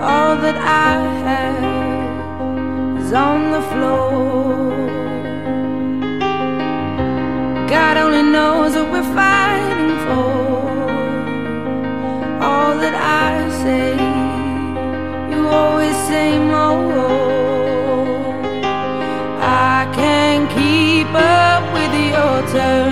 All 0.03 0.35
that 0.35 0.57
I 0.57 0.97
have 1.27 2.97
is 2.99 3.13
on 3.13 3.51
the 3.51 3.61
floor. 3.71 4.71
God 7.69 7.97
only 7.97 8.23
knows 8.23 8.73
what 8.73 8.91
we're 8.91 9.13
fighting 9.13 9.95
for. 10.07 10.31
All 12.41 12.73
that 12.81 12.95
I 12.95 13.47
say, 13.61 13.93
you 15.31 15.47
always 15.47 15.95
say 16.09 16.39
more. 16.39 16.91
I 19.39 19.87
can't 19.93 20.49
keep 20.49 21.13
up 21.13 21.63
with 21.75 21.93
your 21.93 22.41
turning 22.51 22.90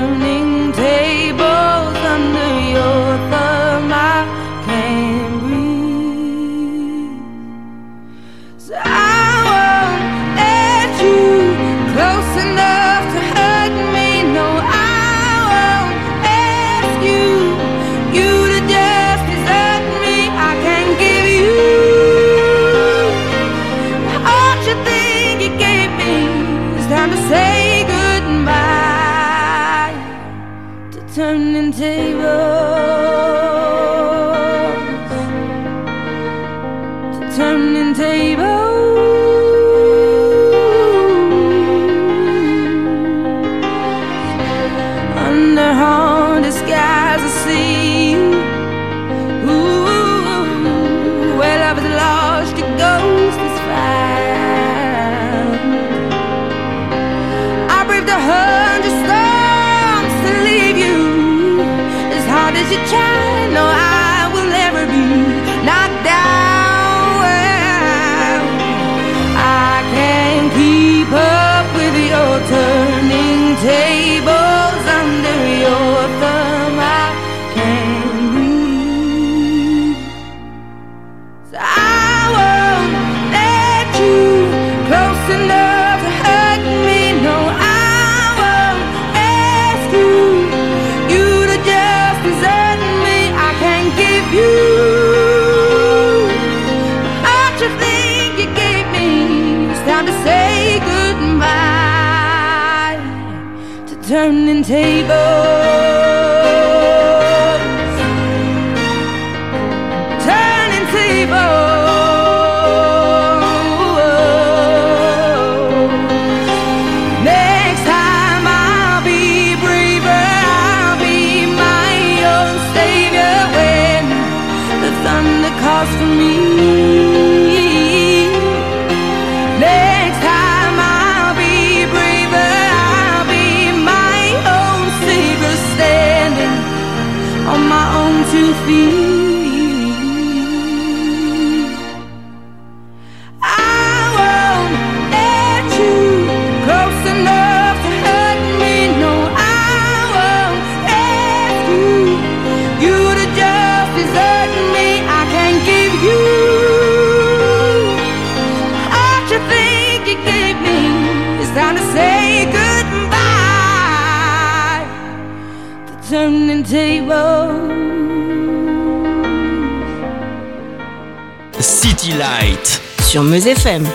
City 171.61 172.11
Light. 172.17 172.81
Sur 173.01 173.23
Meuse 173.23 173.47
FM. 173.47 173.87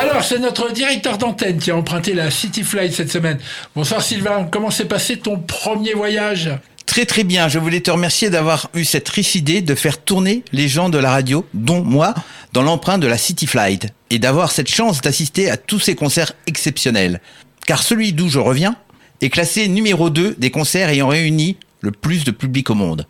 Alors, 0.00 0.24
c'est 0.24 0.40
notre 0.40 0.72
directeur 0.72 1.16
d'antenne 1.18 1.58
qui 1.58 1.70
a 1.70 1.76
emprunté 1.76 2.14
la 2.14 2.32
City 2.32 2.64
Flight 2.64 2.92
cette 2.92 3.12
semaine. 3.12 3.38
Bonsoir 3.76 4.02
Sylvain, 4.02 4.48
comment 4.50 4.70
s'est 4.70 4.86
passé 4.86 5.18
ton 5.18 5.38
premier 5.38 5.94
voyage? 5.94 6.50
Très 6.86 7.06
très 7.06 7.22
bien, 7.22 7.48
je 7.48 7.60
voulais 7.60 7.80
te 7.80 7.92
remercier 7.92 8.30
d'avoir 8.30 8.68
eu 8.74 8.84
cette 8.84 9.08
riche 9.08 9.36
idée 9.36 9.62
de 9.62 9.74
faire 9.76 9.98
tourner 9.98 10.42
les 10.52 10.66
gens 10.66 10.88
de 10.88 10.98
la 10.98 11.10
radio, 11.10 11.46
dont 11.54 11.84
moi, 11.84 12.14
dans 12.52 12.62
l'emprunt 12.62 12.98
de 12.98 13.06
la 13.06 13.16
City 13.16 13.46
Flight, 13.46 13.88
et 14.10 14.18
d'avoir 14.18 14.50
cette 14.50 14.68
chance 14.68 15.02
d'assister 15.02 15.50
à 15.50 15.56
tous 15.56 15.78
ces 15.78 15.94
concerts 15.94 16.32
exceptionnels. 16.48 17.20
Car 17.64 17.80
celui 17.80 18.12
d'où 18.12 18.28
je 18.28 18.40
reviens 18.40 18.74
est 19.20 19.30
classé 19.30 19.68
numéro 19.68 20.10
2 20.10 20.34
des 20.36 20.50
concerts 20.50 20.88
ayant 20.88 21.06
réuni 21.06 21.58
le 21.82 21.90
plus 21.90 22.24
de 22.24 22.30
public 22.30 22.70
au 22.70 22.74
monde. 22.74 23.06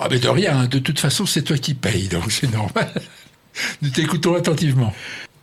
Ah 0.00 0.08
mais 0.10 0.18
de 0.18 0.28
rien, 0.28 0.66
de 0.66 0.78
toute 0.78 0.98
façon 0.98 1.26
c'est 1.26 1.42
toi 1.42 1.58
qui 1.58 1.74
payes, 1.74 2.08
donc 2.08 2.32
c'est 2.32 2.50
normal. 2.50 2.90
Nous 3.82 3.90
t'écoutons 3.90 4.34
attentivement. 4.34 4.92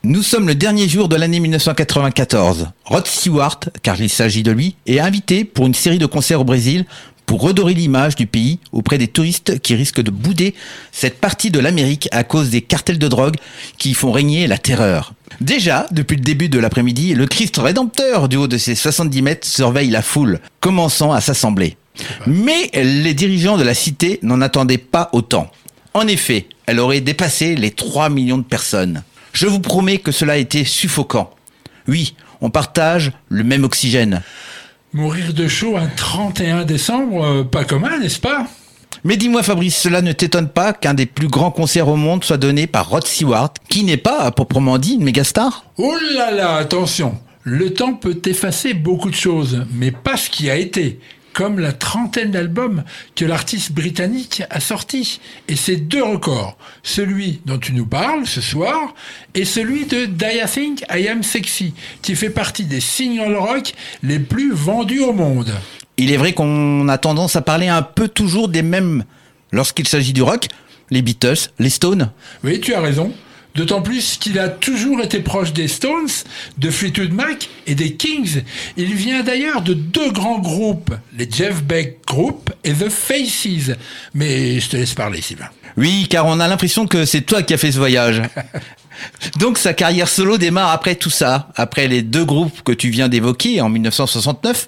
Nous 0.03 0.24
sommes 0.24 0.47
le 0.47 0.55
dernier 0.55 0.89
jour 0.89 1.07
de 1.09 1.15
l'année 1.15 1.39
1994. 1.39 2.69
Rod 2.86 3.05
Stewart, 3.05 3.59
car 3.84 4.01
il 4.01 4.09
s'agit 4.09 4.41
de 4.41 4.51
lui, 4.51 4.76
est 4.88 4.99
invité 4.99 5.45
pour 5.45 5.67
une 5.67 5.76
série 5.76 5.99
de 5.99 6.07
concerts 6.07 6.41
au 6.41 6.43
Brésil 6.43 6.86
pour 7.28 7.41
redorer 7.41 7.76
l'image 7.76 8.15
du 8.15 8.26
pays 8.26 8.59
auprès 8.72 8.97
des 8.97 9.07
touristes 9.07 9.59
qui 9.59 9.76
risquent 9.76 10.01
de 10.01 10.11
bouder 10.11 10.55
cette 10.91 11.22
partie 11.22 11.51
de 11.51 11.59
l'Amérique 11.59 12.09
à 12.11 12.24
cause 12.24 12.49
des 12.49 12.61
cartels 12.61 12.99
de 12.99 13.07
drogue 13.07 13.38
qui 13.78 13.93
font 13.93 14.11
régner 14.11 14.47
la 14.47 14.57
terreur. 14.57 15.13
Déjà, 15.39 15.86
depuis 15.91 16.17
le 16.17 16.24
début 16.24 16.49
de 16.49 16.59
l'après-midi, 16.59 17.13
le 17.13 17.28
Christ 17.28 17.57
rédempteur 17.57 18.28
du 18.28 18.38
haut 18.38 18.47
de 18.47 18.57
ses 18.57 18.76
70 18.76 19.22
mètres 19.22 19.47
surveille 19.47 19.91
la 19.91 20.01
foule, 20.01 20.39
commençant 20.59 21.13
à 21.13 21.22
s'assembler. 21.22 21.78
Mais 22.28 22.70
les 22.74 23.14
dirigeants 23.14 23.58
de 23.58 23.64
la 23.64 23.74
cité 23.74 24.20
n'en 24.22 24.42
attendaient 24.42 24.78
pas 24.78 25.10
autant. 25.14 25.52
En 25.94 26.08
effet, 26.08 26.48
elle 26.66 26.80
aurait 26.80 27.02
dépassé 27.02 27.56
les 27.56 27.72
3 27.72 28.10
millions 28.10 28.38
de 28.38 28.44
personnes. 28.44 29.04
Je 29.34 29.48
vous 29.48 29.60
promets 29.60 29.98
que 29.98 30.12
cela 30.12 30.34
a 30.34 30.38
été 30.38 30.64
suffocant. 30.64 31.32
Oui, 31.88 32.16
on 32.42 32.50
partage 32.50 33.12
le 33.30 33.44
même 33.44 33.64
oxygène. 33.64 34.22
Mourir 34.94 35.34
de 35.34 35.48
chaud 35.48 35.78
un 35.78 35.88
31 35.88 36.66
décembre, 36.66 37.24
euh, 37.24 37.44
pas 37.44 37.64
commun, 37.64 37.98
n'est-ce 38.00 38.20
pas? 38.20 38.48
Mais 39.04 39.18
dis-moi 39.18 39.42
Fabrice, 39.42 39.78
cela 39.78 40.02
ne 40.02 40.12
t'étonne 40.12 40.50
pas 40.50 40.74
qu'un 40.74 40.94
des 40.94 41.06
plus 41.06 41.28
grands 41.28 41.50
concerts 41.50 41.88
au 41.88 41.96
monde 41.96 42.24
soit 42.24 42.38
donné 42.38 42.68
par 42.68 42.89
Rod 42.89 43.06
Stewart, 43.06 43.54
qui 43.70 43.84
n'est 43.84 43.98
pas, 43.98 44.20
à 44.20 44.32
proprement 44.32 44.78
dit, 44.78 44.94
une 44.96 45.04
méga 45.04 45.24
star 45.24 45.66
Oh 45.78 45.96
là 46.16 46.32
là, 46.32 46.56
attention 46.56 47.18
Le 47.44 47.74
temps 47.74 47.94
peut 47.94 48.20
effacer 48.26 48.74
beaucoup 48.74 49.10
de 49.10 49.16
choses, 49.16 49.66
mais 49.74 49.92
pas 49.92 50.18
ce 50.18 50.30
qui 50.30 50.50
a 50.50 50.56
été. 50.58 51.00
Comme 51.34 51.59
la 51.59 51.71
trentaine 51.71 52.32
d'albums 52.32 52.84
que 53.15 53.25
l'artiste 53.25 53.71
britannique 53.71 54.43
a 54.49 54.59
sortis. 54.59 55.21
Et 55.47 55.55
c'est 55.55 55.77
deux 55.77 56.03
records. 56.03 56.57
Celui 56.84 57.41
dont 57.45 57.57
tu 57.57 57.73
nous 57.73 57.86
parles 57.86 58.27
ce 58.27 58.41
soir 58.41 58.93
et 59.34 59.45
celui 59.45 59.86
de 59.86 60.05
Die 60.05 60.25
I 60.25 60.45
Think 60.51 60.84
I 60.93 61.07
Am 61.07 61.23
Sexy, 61.23 61.73
qui 62.01 62.15
fait 62.15 62.29
partie 62.29 62.65
des 62.65 62.82
singles 62.82 63.36
rock 63.36 63.73
les 64.03 64.19
plus 64.19 64.53
vendus 64.53 65.01
au 65.01 65.13
monde. 65.13 65.51
Il 65.97 66.11
est 66.11 66.17
vrai 66.17 66.34
qu'on 66.34 66.88
a 66.88 66.97
tendance 66.97 67.36
à 67.36 67.41
parler 67.41 67.67
un 67.67 67.82
peu 67.82 68.07
toujours 68.07 68.49
des 68.49 68.63
mêmes 68.63 69.03
lorsqu'il 69.51 69.88
s'agit 69.88 70.13
du 70.13 70.21
rock, 70.21 70.47
les 70.89 71.01
Beatles, 71.01 71.49
les 71.59 71.69
Stones. 71.69 72.11
Oui, 72.43 72.59
tu 72.59 72.73
as 72.73 72.82
raison. 72.82 73.13
D'autant 73.56 73.82
plus 73.82 74.18
qu'il 74.18 74.39
a 74.39 74.47
toujours 74.47 75.02
été 75.02 75.20
proche 75.20 75.52
des 75.52 75.68
Stones, 75.68 76.10
de 76.58 76.70
Fleetwood 76.70 77.12
Mac 77.12 77.49
et 77.68 77.76
des 77.76 77.93
Kings. 77.93 78.43
Il 78.78 78.93
vient 78.93 79.24
d'ailleurs 79.24 79.62
de 79.62 79.74
deux 79.74 80.12
grands 80.12 80.39
groupes, 80.39 80.93
les 81.18 81.30
Jeff 81.30 81.62
Beck 81.62 81.99
Group 82.08 82.49
et 82.64 82.72
The 82.72 82.89
Faces. 82.89 83.76
Mais 84.14 84.60
je 84.60 84.70
te 84.70 84.78
laisse 84.78 84.93
parler, 84.93 85.22
Sylvain. 85.22 85.49
Oui, 85.78 86.08
car 86.10 86.26
on 86.28 86.39
a 86.39 86.47
l'impression 86.47 86.88
que 86.88 87.06
c'est 87.06 87.22
toi 87.22 87.43
qui 87.43 87.54
as 87.54 87.58
fait 87.58 87.72
ce 87.72 87.78
voyage. 87.78 88.22
Donc 89.39 89.58
sa 89.58 89.74
carrière 89.74 90.08
solo 90.08 90.38
démarre 90.38 90.72
après 90.72 90.95
tout 90.95 91.10
ça, 91.10 91.49
après 91.56 91.88
les 91.88 92.02
deux 92.02 92.26
groupes 92.26 92.62
que 92.64 92.72
tu 92.72 92.89
viens 92.89 93.10
d'évoquer 93.10 93.62
en 93.62 93.70
1969. 93.70 94.68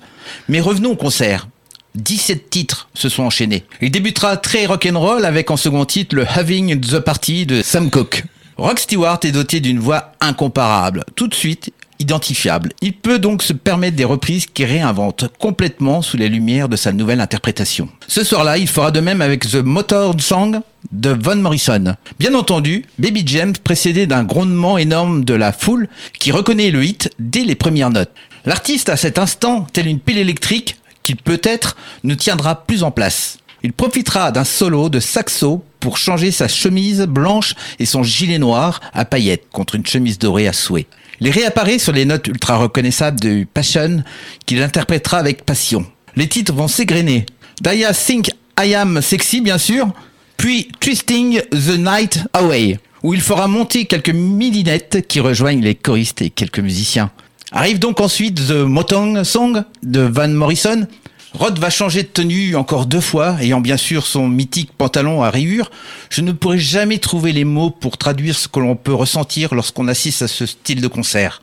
Mais 0.49 0.59
revenons 0.59 0.91
au 0.91 0.95
concert. 0.95 1.47
17 1.95 2.49
titres 2.49 2.89
se 2.95 3.07
sont 3.07 3.23
enchaînés. 3.23 3.65
Il 3.81 3.91
débutera 3.91 4.37
très 4.37 4.65
rock'n'roll 4.65 5.25
avec 5.25 5.51
en 5.51 5.57
second 5.57 5.85
titre 5.85 6.15
le 6.15 6.25
Having 6.27 6.79
the 6.81 6.99
Party 6.99 7.45
de 7.45 7.61
Sam 7.61 7.91
Cooke. 7.91 8.23
Rock 8.57 8.79
Stewart 8.79 9.19
est 9.23 9.31
doté 9.31 9.59
d'une 9.59 9.79
voix 9.79 10.11
incomparable, 10.21 11.03
tout 11.15 11.27
de 11.27 11.33
suite 11.33 11.71
identifiable. 11.99 12.71
Il 12.81 12.93
peut 12.93 13.17
donc 13.17 13.41
se 13.41 13.53
permettre 13.53 13.95
des 13.95 14.03
reprises 14.03 14.45
qui 14.45 14.65
réinventent 14.65 15.25
complètement 15.39 16.01
sous 16.01 16.17
les 16.17 16.29
lumières 16.29 16.69
de 16.69 16.75
sa 16.75 16.91
nouvelle 16.91 17.21
interprétation. 17.21 17.89
Ce 18.07 18.23
soir-là, 18.23 18.57
il 18.57 18.67
fera 18.67 18.91
de 18.91 18.99
même 18.99 19.21
avec 19.21 19.49
The 19.49 19.55
Motor 19.55 20.15
Song 20.19 20.59
de 20.91 21.09
Van 21.09 21.35
Morrison. 21.35 21.95
Bien 22.19 22.33
entendu, 22.35 22.85
Baby 22.99 23.23
James 23.25 23.53
précédé 23.63 24.05
d'un 24.05 24.23
grondement 24.23 24.77
énorme 24.77 25.23
de 25.23 25.33
la 25.33 25.51
foule 25.51 25.87
qui 26.19 26.31
reconnaît 26.31 26.71
le 26.71 26.83
hit 26.83 27.09
dès 27.19 27.43
les 27.43 27.55
premières 27.55 27.89
notes. 27.89 28.11
L'artiste 28.45 28.89
à 28.89 28.97
cet 28.97 29.17
instant, 29.17 29.65
tel 29.71 29.87
une 29.87 29.99
pile 29.99 30.17
électrique, 30.17 30.77
qu'il 31.03 31.17
peut-être 31.17 31.75
ne 32.03 32.15
tiendra 32.15 32.63
plus 32.65 32.83
en 32.83 32.91
place. 32.91 33.39
Il 33.63 33.71
profitera 33.71 34.31
d'un 34.31 34.43
solo 34.43 34.89
de 34.89 34.99
saxo 34.99 35.63
pour 35.79 35.97
changer 35.97 36.31
sa 36.31 36.49
chemise 36.49 37.01
blanche 37.03 37.55
et 37.79 37.85
son 37.85 38.03
gilet 38.03 38.37
noir 38.37 38.81
à 38.93 39.05
paillettes 39.05 39.47
contre 39.51 39.75
une 39.75 39.85
chemise 39.85 40.19
dorée 40.19 40.47
à 40.49 40.53
souhait. 40.53 40.85
Il 41.21 41.29
réapparaît 41.29 41.79
sur 41.79 41.93
les 41.93 42.03
notes 42.03 42.27
ultra 42.27 42.57
reconnaissables 42.57 43.19
de 43.21 43.45
Passion 43.53 44.03
qu'il 44.45 44.61
interprétera 44.61 45.17
avec 45.17 45.45
passion. 45.45 45.85
Les 46.17 46.27
titres 46.27 46.53
vont 46.53 46.67
s'égrener. 46.67 47.25
Daya 47.61 47.93
Think 47.93 48.31
I 48.61 48.75
Am 48.75 49.01
Sexy 49.01 49.39
bien 49.39 49.57
sûr, 49.57 49.87
puis 50.35 50.67
Twisting 50.81 51.39
the 51.51 51.77
Night 51.77 52.19
Away, 52.33 52.79
où 53.01 53.13
il 53.13 53.21
fera 53.21 53.47
monter 53.47 53.85
quelques 53.85 54.09
millinettes 54.09 55.07
qui 55.07 55.21
rejoignent 55.21 55.63
les 55.63 55.75
choristes 55.75 56.21
et 56.21 56.29
quelques 56.29 56.59
musiciens. 56.59 57.11
Arrive 57.53 57.79
donc 57.79 58.01
ensuite 58.01 58.47
The 58.47 58.65
Motong 58.65 59.23
Song 59.23 59.63
de 59.83 60.01
Van 60.01 60.27
Morrison. 60.27 60.87
Rod 61.33 61.57
va 61.57 61.71
changer 61.71 62.03
de 62.03 62.07
tenue 62.07 62.55
encore 62.55 62.85
deux 62.85 63.01
fois, 63.01 63.41
ayant 63.41 63.59
bien 63.59 63.77
sûr 63.77 64.05
son 64.05 64.27
mythique 64.27 64.71
pantalon 64.77 65.23
à 65.23 65.31
rayures. 65.31 65.71
Je 66.11 66.21
ne 66.21 66.31
pourrai 66.31 66.59
jamais 66.59 66.99
trouver 66.99 67.31
les 67.31 67.43
mots 67.43 67.71
pour 67.71 67.97
traduire 67.97 68.37
ce 68.37 68.47
que 68.47 68.59
l'on 68.59 68.75
peut 68.75 68.93
ressentir 68.93 69.55
lorsqu'on 69.55 69.87
assiste 69.87 70.21
à 70.21 70.27
ce 70.27 70.45
style 70.45 70.79
de 70.79 70.87
concert. 70.87 71.41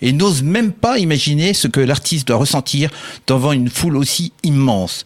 Et 0.00 0.12
n'ose 0.12 0.42
même 0.42 0.72
pas 0.72 0.98
imaginer 0.98 1.52
ce 1.52 1.68
que 1.68 1.80
l'artiste 1.80 2.28
doit 2.28 2.38
ressentir 2.38 2.90
devant 3.26 3.52
une 3.52 3.68
foule 3.68 3.98
aussi 3.98 4.32
immense. 4.42 5.04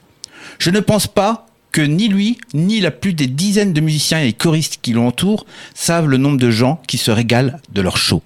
Je 0.61 0.71
ne 0.71 0.81
pense 0.81 1.09
pas 1.09 1.47
que 1.73 1.81
ni 1.81 2.09
lui, 2.09 2.39
ni 2.55 2.81
la 2.81 2.93
plus 2.93 3.13
des 3.13 3.27
dizaines 3.27 3.73
de 3.73 3.81
musiciens 3.81 4.23
et 4.23 4.33
choristes 4.33 4.79
qui 4.83 4.93
l'entourent 4.93 5.47
savent 5.75 6.09
le 6.09 6.17
nombre 6.17 6.39
de 6.39 6.51
gens 6.51 6.81
qui 6.87 6.97
se 6.97 7.11
régalent 7.11 7.59
de 7.73 7.81
leur 7.81 7.97
show. 7.97 8.23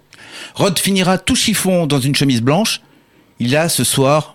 Rod 0.54 0.78
finira 0.78 1.16
tout 1.16 1.36
chiffon 1.36 1.86
dans 1.86 2.00
une 2.00 2.14
chemise 2.14 2.42
blanche. 2.42 2.82
Il 3.40 3.56
a 3.56 3.68
ce 3.68 3.84
soir 3.84 4.33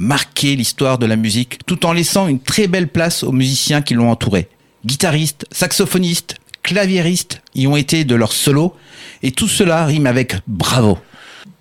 marqué 0.00 0.56
l'histoire 0.56 0.98
de 0.98 1.06
la 1.06 1.14
musique 1.14 1.58
tout 1.66 1.84
en 1.86 1.92
laissant 1.92 2.26
une 2.26 2.40
très 2.40 2.66
belle 2.66 2.88
place 2.88 3.22
aux 3.22 3.32
musiciens 3.32 3.82
qui 3.82 3.94
l'ont 3.94 4.10
entouré. 4.10 4.48
Guitaristes, 4.84 5.46
saxophonistes, 5.52 6.36
claviéristes 6.62 7.42
y 7.54 7.66
ont 7.66 7.76
été 7.76 8.04
de 8.04 8.14
leur 8.14 8.32
solo 8.32 8.74
et 9.22 9.30
tout 9.30 9.46
cela 9.46 9.84
rime 9.84 10.06
avec 10.06 10.36
bravo. 10.46 10.98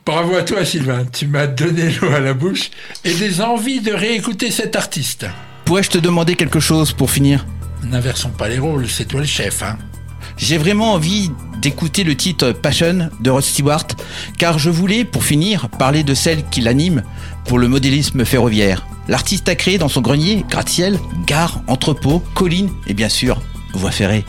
Bravo 0.06 0.38
à 0.38 0.44
toi, 0.44 0.64
Sylvain. 0.66 1.06
Tu 1.06 1.28
m'as 1.28 1.48
donné 1.48 1.92
l'eau 1.92 2.10
à 2.16 2.22
la 2.22 2.34
bouche 2.34 2.72
et 3.04 3.14
des 3.14 3.42
envies 3.42 3.82
de 3.82 3.92
réécouter 3.92 4.50
cet 4.52 4.76
artiste. 4.78 5.28
Pourrais-je 5.66 5.90
te 5.90 5.98
demander 5.98 6.36
quelque 6.36 6.62
chose 6.62 6.94
pour 6.94 7.12
finir? 7.12 7.46
N'inversons 7.84 8.30
pas 8.30 8.48
les 8.48 8.58
rôles, 8.58 8.88
c'est 8.88 9.06
toi 9.06 9.20
le 9.20 9.28
chef, 9.28 9.62
hein. 9.62 9.78
J'ai 10.38 10.58
vraiment 10.58 10.94
envie 10.94 11.30
d'écouter 11.62 12.06
le 12.06 12.16
titre 12.16 12.54
Passion 12.54 13.10
de 13.20 13.30
Rod 13.30 13.44
Stewart, 13.44 13.88
car 14.38 14.58
je 14.58 14.70
voulais, 14.70 15.04
pour 15.04 15.26
finir, 15.26 15.68
parler 15.70 16.04
de 16.04 16.14
celle 16.14 16.46
qui 16.46 16.62
l'anime 16.62 17.04
pour 17.46 17.60
le 17.60 17.68
modélisme 17.68 18.26
ferroviaire. 18.26 18.86
L'artiste 19.08 19.50
a 19.50 19.56
créé 19.56 19.78
dans 19.78 19.90
son 19.90 20.02
grenier 20.02 20.46
gratte-ciel, 20.50 21.00
gare, 21.26 21.62
entrepôt, 21.68 22.24
colline 22.36 22.70
et 22.88 22.94
bien 22.94 23.10
sûr, 23.10 23.42
voie 23.74 23.92
ferrée. 23.92 24.26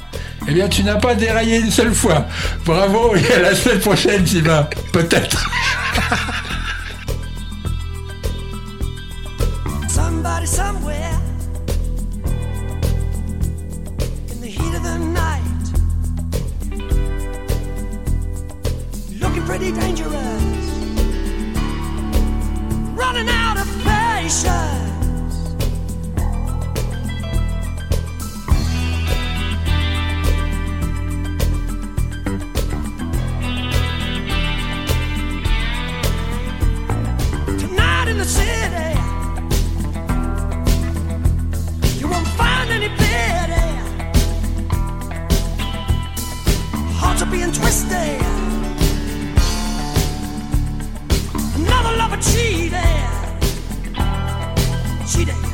Eh 0.48 0.52
bien, 0.52 0.68
tu 0.68 0.82
n'as 0.82 0.96
pas 0.96 1.14
déraillé 1.14 1.58
une 1.58 1.70
seule 1.70 1.94
fois. 1.94 2.26
Bravo 2.64 3.14
et 3.16 3.32
à 3.34 3.40
la 3.40 3.54
semaine 3.54 3.80
prochaine, 3.80 4.26
Sylvain. 4.26 4.66
Peut-être. 4.92 5.48
Somebody 9.88 10.46
somewhere 10.46 11.20
in 14.30 14.40
the 14.40 14.46
heat 14.46 14.74
of 14.74 14.82
the 14.82 14.98
night, 14.98 15.42
looking 19.20 19.42
pretty 19.44 19.72
dangerous, 19.72 20.69
running 23.00 23.30
out 23.30 23.56
of 23.56 23.66
patience. 23.82 25.36
Tonight 37.62 38.08
in 38.08 38.18
the 38.18 38.28
city. 38.38 38.90
You 41.98 42.06
won't 42.08 42.28
find 42.40 42.70
any 42.70 42.90
pity. 43.00 43.68
Hearts 47.00 47.22
are 47.22 47.30
being 47.30 47.52
twisted. 47.52 48.59
Another 51.62 51.96
lover 51.98 52.16
cheated. 52.22 52.72
Cheated. 55.06 55.49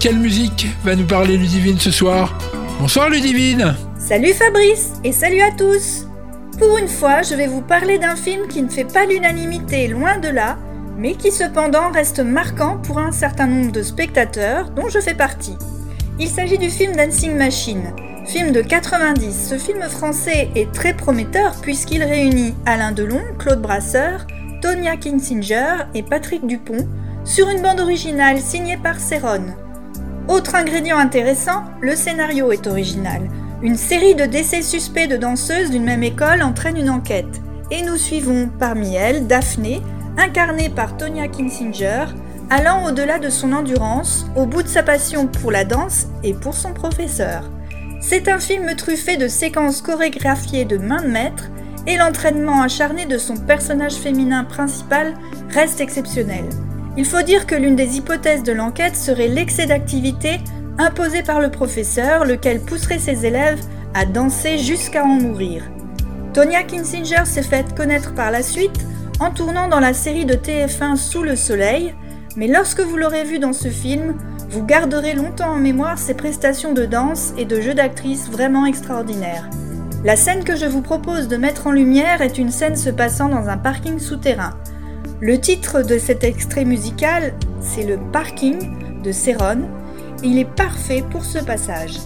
Quelle 0.00 0.18
musique 0.18 0.68
va 0.84 0.94
nous 0.94 1.06
parler 1.06 1.36
Ludivine 1.36 1.78
ce 1.78 1.90
soir 1.90 2.38
Bonsoir 2.78 3.10
Ludivine 3.10 3.74
Salut 3.98 4.32
Fabrice 4.32 4.92
et 5.02 5.10
salut 5.10 5.40
à 5.40 5.50
tous 5.50 6.06
Pour 6.56 6.78
une 6.78 6.86
fois, 6.86 7.22
je 7.22 7.34
vais 7.34 7.48
vous 7.48 7.62
parler 7.62 7.98
d'un 7.98 8.14
film 8.14 8.46
qui 8.46 8.62
ne 8.62 8.68
fait 8.68 8.84
pas 8.84 9.06
l'unanimité, 9.06 9.88
loin 9.88 10.18
de 10.18 10.28
là, 10.28 10.56
mais 10.96 11.14
qui 11.14 11.32
cependant 11.32 11.90
reste 11.90 12.20
marquant 12.20 12.78
pour 12.78 12.98
un 12.98 13.10
certain 13.10 13.48
nombre 13.48 13.72
de 13.72 13.82
spectateurs 13.82 14.70
dont 14.70 14.88
je 14.88 15.00
fais 15.00 15.14
partie. 15.14 15.56
Il 16.20 16.28
s'agit 16.28 16.58
du 16.58 16.70
film 16.70 16.94
Dancing 16.94 17.36
Machine, 17.36 17.92
film 18.24 18.52
de 18.52 18.60
90. 18.60 19.48
Ce 19.50 19.58
film 19.58 19.82
français 19.82 20.48
est 20.54 20.72
très 20.72 20.94
prometteur 20.94 21.56
puisqu'il 21.60 22.04
réunit 22.04 22.54
Alain 22.66 22.92
Delon, 22.92 23.22
Claude 23.38 23.62
Brasseur, 23.62 24.26
Tonya 24.62 24.96
Kinsinger 24.96 25.86
et 25.94 26.04
Patrick 26.04 26.46
Dupont 26.46 26.86
sur 27.24 27.48
une 27.48 27.62
bande 27.62 27.80
originale 27.80 28.38
signée 28.38 28.76
par 28.76 29.00
Céron. 29.00 29.42
Autre 30.28 30.56
ingrédient 30.56 30.98
intéressant, 30.98 31.64
le 31.80 31.96
scénario 31.96 32.52
est 32.52 32.66
original. 32.66 33.30
Une 33.62 33.78
série 33.78 34.14
de 34.14 34.26
décès 34.26 34.60
suspects 34.60 35.08
de 35.08 35.16
danseuses 35.16 35.70
d'une 35.70 35.84
même 35.84 36.02
école 36.02 36.42
entraîne 36.42 36.76
une 36.76 36.90
enquête. 36.90 37.40
Et 37.70 37.80
nous 37.80 37.96
suivons 37.96 38.50
parmi 38.58 38.94
elles 38.94 39.26
Daphné, 39.26 39.80
incarnée 40.18 40.68
par 40.68 40.98
Tonya 40.98 41.28
Kinsinger, 41.28 42.04
allant 42.50 42.84
au-delà 42.84 43.18
de 43.18 43.30
son 43.30 43.54
endurance, 43.54 44.26
au 44.36 44.44
bout 44.44 44.62
de 44.62 44.68
sa 44.68 44.82
passion 44.82 45.26
pour 45.26 45.50
la 45.50 45.64
danse 45.64 46.08
et 46.22 46.34
pour 46.34 46.52
son 46.52 46.74
professeur. 46.74 47.50
C'est 48.02 48.28
un 48.28 48.38
film 48.38 48.76
truffé 48.76 49.16
de 49.16 49.28
séquences 49.28 49.80
chorégraphiées 49.80 50.66
de 50.66 50.76
main 50.76 51.02
de 51.02 51.08
maître 51.08 51.44
et 51.86 51.96
l'entraînement 51.96 52.60
acharné 52.60 53.06
de 53.06 53.16
son 53.16 53.38
personnage 53.38 53.94
féminin 53.94 54.44
principal 54.44 55.14
reste 55.48 55.80
exceptionnel. 55.80 56.44
Il 56.98 57.04
faut 57.04 57.22
dire 57.22 57.46
que 57.46 57.54
l'une 57.54 57.76
des 57.76 57.96
hypothèses 57.96 58.42
de 58.42 58.50
l'enquête 58.50 58.96
serait 58.96 59.28
l'excès 59.28 59.66
d'activité 59.66 60.40
imposé 60.78 61.22
par 61.22 61.40
le 61.40 61.48
professeur, 61.48 62.24
lequel 62.24 62.58
pousserait 62.58 62.98
ses 62.98 63.24
élèves 63.24 63.60
à 63.94 64.04
danser 64.04 64.58
jusqu'à 64.58 65.04
en 65.04 65.20
mourir. 65.20 65.62
Tonya 66.34 66.64
Kinsinger 66.64 67.24
s'est 67.24 67.44
faite 67.44 67.76
connaître 67.76 68.14
par 68.14 68.32
la 68.32 68.42
suite 68.42 68.84
en 69.20 69.30
tournant 69.30 69.68
dans 69.68 69.78
la 69.78 69.94
série 69.94 70.24
de 70.24 70.34
TF1 70.34 70.96
Sous 70.96 71.22
le 71.22 71.36
soleil, 71.36 71.94
mais 72.34 72.48
lorsque 72.48 72.80
vous 72.80 72.96
l'aurez 72.96 73.22
vue 73.22 73.38
dans 73.38 73.52
ce 73.52 73.68
film, 73.68 74.16
vous 74.50 74.64
garderez 74.64 75.14
longtemps 75.14 75.52
en 75.52 75.58
mémoire 75.58 75.98
ses 75.98 76.14
prestations 76.14 76.72
de 76.72 76.84
danse 76.84 77.32
et 77.38 77.44
de 77.44 77.60
jeu 77.60 77.74
d'actrice 77.74 78.28
vraiment 78.28 78.66
extraordinaires. 78.66 79.48
La 80.02 80.16
scène 80.16 80.42
que 80.42 80.56
je 80.56 80.66
vous 80.66 80.82
propose 80.82 81.28
de 81.28 81.36
mettre 81.36 81.68
en 81.68 81.72
lumière 81.72 82.22
est 82.22 82.38
une 82.38 82.50
scène 82.50 82.76
se 82.76 82.90
passant 82.90 83.28
dans 83.28 83.48
un 83.48 83.56
parking 83.56 84.00
souterrain. 84.00 84.54
Le 85.20 85.40
titre 85.40 85.82
de 85.82 85.98
cet 85.98 86.22
extrait 86.22 86.64
musical, 86.64 87.34
c'est 87.60 87.82
le 87.82 87.98
Parking 88.12 89.02
de 89.02 89.10
Céron, 89.10 89.68
il 90.22 90.38
est 90.38 90.48
parfait 90.48 91.02
pour 91.10 91.24
ce 91.24 91.38
passage. 91.38 91.98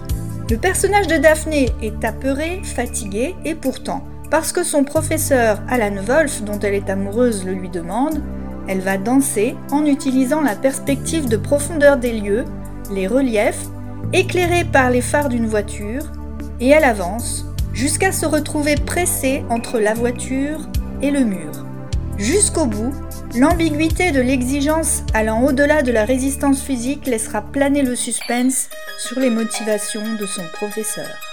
Le 0.48 0.56
personnage 0.56 1.08
de 1.08 1.18
Daphné 1.18 1.68
est 1.82 2.02
apeuré, 2.06 2.62
fatigué, 2.64 3.34
et 3.44 3.54
pourtant, 3.54 4.06
parce 4.30 4.50
que 4.50 4.64
son 4.64 4.82
professeur 4.82 5.60
Alan 5.68 6.00
Wolf, 6.02 6.42
dont 6.42 6.58
elle 6.60 6.72
est 6.72 6.88
amoureuse, 6.88 7.44
le 7.44 7.52
lui 7.52 7.68
demande, 7.68 8.22
elle 8.66 8.80
va 8.80 8.96
danser 8.96 9.56
en 9.70 9.84
utilisant 9.84 10.40
la 10.40 10.56
perspective 10.56 11.28
de 11.28 11.36
profondeur 11.36 11.98
des 11.98 12.18
lieux, 12.18 12.46
les 12.90 13.08
reliefs, 13.08 13.66
éclairés 14.14 14.64
par 14.64 14.88
les 14.88 15.02
phares 15.02 15.28
d'une 15.28 15.46
voiture, 15.46 16.04
et 16.60 16.68
elle 16.68 16.84
avance 16.84 17.44
jusqu'à 17.74 18.12
se 18.12 18.24
retrouver 18.24 18.76
pressée 18.76 19.44
entre 19.50 19.78
la 19.80 19.92
voiture 19.92 20.66
et 21.02 21.10
le 21.10 21.24
mur. 21.24 21.66
Jusqu'au 22.18 22.66
bout, 22.66 22.92
l'ambiguïté 23.34 24.12
de 24.12 24.20
l'exigence 24.20 25.02
allant 25.14 25.44
au-delà 25.44 25.82
de 25.82 25.90
la 25.90 26.04
résistance 26.04 26.62
physique 26.62 27.06
laissera 27.06 27.42
planer 27.42 27.82
le 27.82 27.96
suspense 27.96 28.68
sur 28.98 29.18
les 29.18 29.30
motivations 29.30 30.14
de 30.20 30.26
son 30.26 30.44
professeur. 30.52 31.31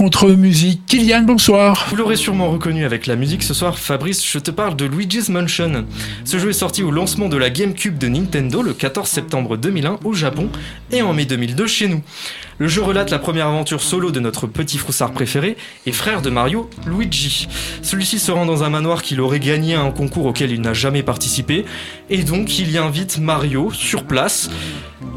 Contre 0.00 0.30
musique. 0.30 0.80
Kylian, 0.86 1.24
bonsoir. 1.24 1.86
Vous 1.90 1.96
l'aurez 1.96 2.16
sûrement 2.16 2.50
reconnu 2.50 2.86
avec 2.86 3.06
la 3.06 3.16
musique 3.16 3.42
ce 3.42 3.52
soir, 3.52 3.78
Fabrice, 3.78 4.26
je 4.26 4.38
te 4.38 4.50
parle 4.50 4.74
de 4.74 4.86
Luigi's 4.86 5.28
Mansion. 5.28 5.84
Ce 6.24 6.38
jeu 6.38 6.48
est 6.48 6.54
sorti 6.54 6.82
au 6.82 6.90
lancement 6.90 7.28
de 7.28 7.36
la 7.36 7.50
GameCube 7.50 7.98
de 7.98 8.08
Nintendo 8.08 8.62
le 8.62 8.72
14 8.72 9.06
septembre 9.06 9.58
2001 9.58 9.98
au 10.02 10.14
Japon 10.14 10.48
et 10.90 11.02
en 11.02 11.12
mai 11.12 11.26
2002 11.26 11.66
chez 11.66 11.88
nous. 11.88 12.02
Le 12.60 12.68
jeu 12.68 12.82
relate 12.82 13.10
la 13.10 13.18
première 13.18 13.46
aventure 13.46 13.80
solo 13.80 14.10
de 14.10 14.20
notre 14.20 14.46
petit 14.46 14.76
froussard 14.76 15.12
préféré 15.12 15.56
et 15.86 15.92
frère 15.92 16.20
de 16.20 16.28
Mario, 16.28 16.68
Luigi. 16.86 17.48
Celui-ci 17.80 18.18
se 18.18 18.30
rend 18.30 18.44
dans 18.44 18.64
un 18.64 18.68
manoir 18.68 19.00
qu'il 19.00 19.22
aurait 19.22 19.40
gagné 19.40 19.76
à 19.76 19.80
un 19.80 19.90
concours 19.90 20.26
auquel 20.26 20.50
il 20.50 20.60
n'a 20.60 20.74
jamais 20.74 21.02
participé 21.02 21.64
et 22.10 22.22
donc 22.22 22.58
il 22.58 22.70
y 22.70 22.76
invite 22.76 23.16
Mario 23.16 23.70
sur 23.72 24.04
place. 24.04 24.50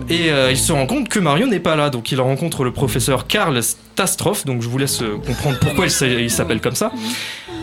Et 0.08 0.32
euh, 0.32 0.52
il 0.52 0.58
se 0.58 0.72
rend 0.72 0.88
compte 0.88 1.10
que 1.10 1.20
Mario 1.20 1.46
n'est 1.46 1.60
pas 1.60 1.76
là, 1.76 1.90
donc 1.90 2.14
il 2.14 2.22
rencontre 2.22 2.64
le 2.64 2.72
professeur 2.72 3.28
Karl 3.28 3.62
Stastroff, 3.62 4.46
donc 4.46 4.62
je 4.62 4.70
vous 4.70 4.78
laisse 4.78 5.02
euh, 5.02 5.18
comprendre 5.28 5.60
pourquoi 5.60 5.88
il 5.88 6.32
s'appelle 6.32 6.62
comme 6.62 6.76
ça. 6.76 6.94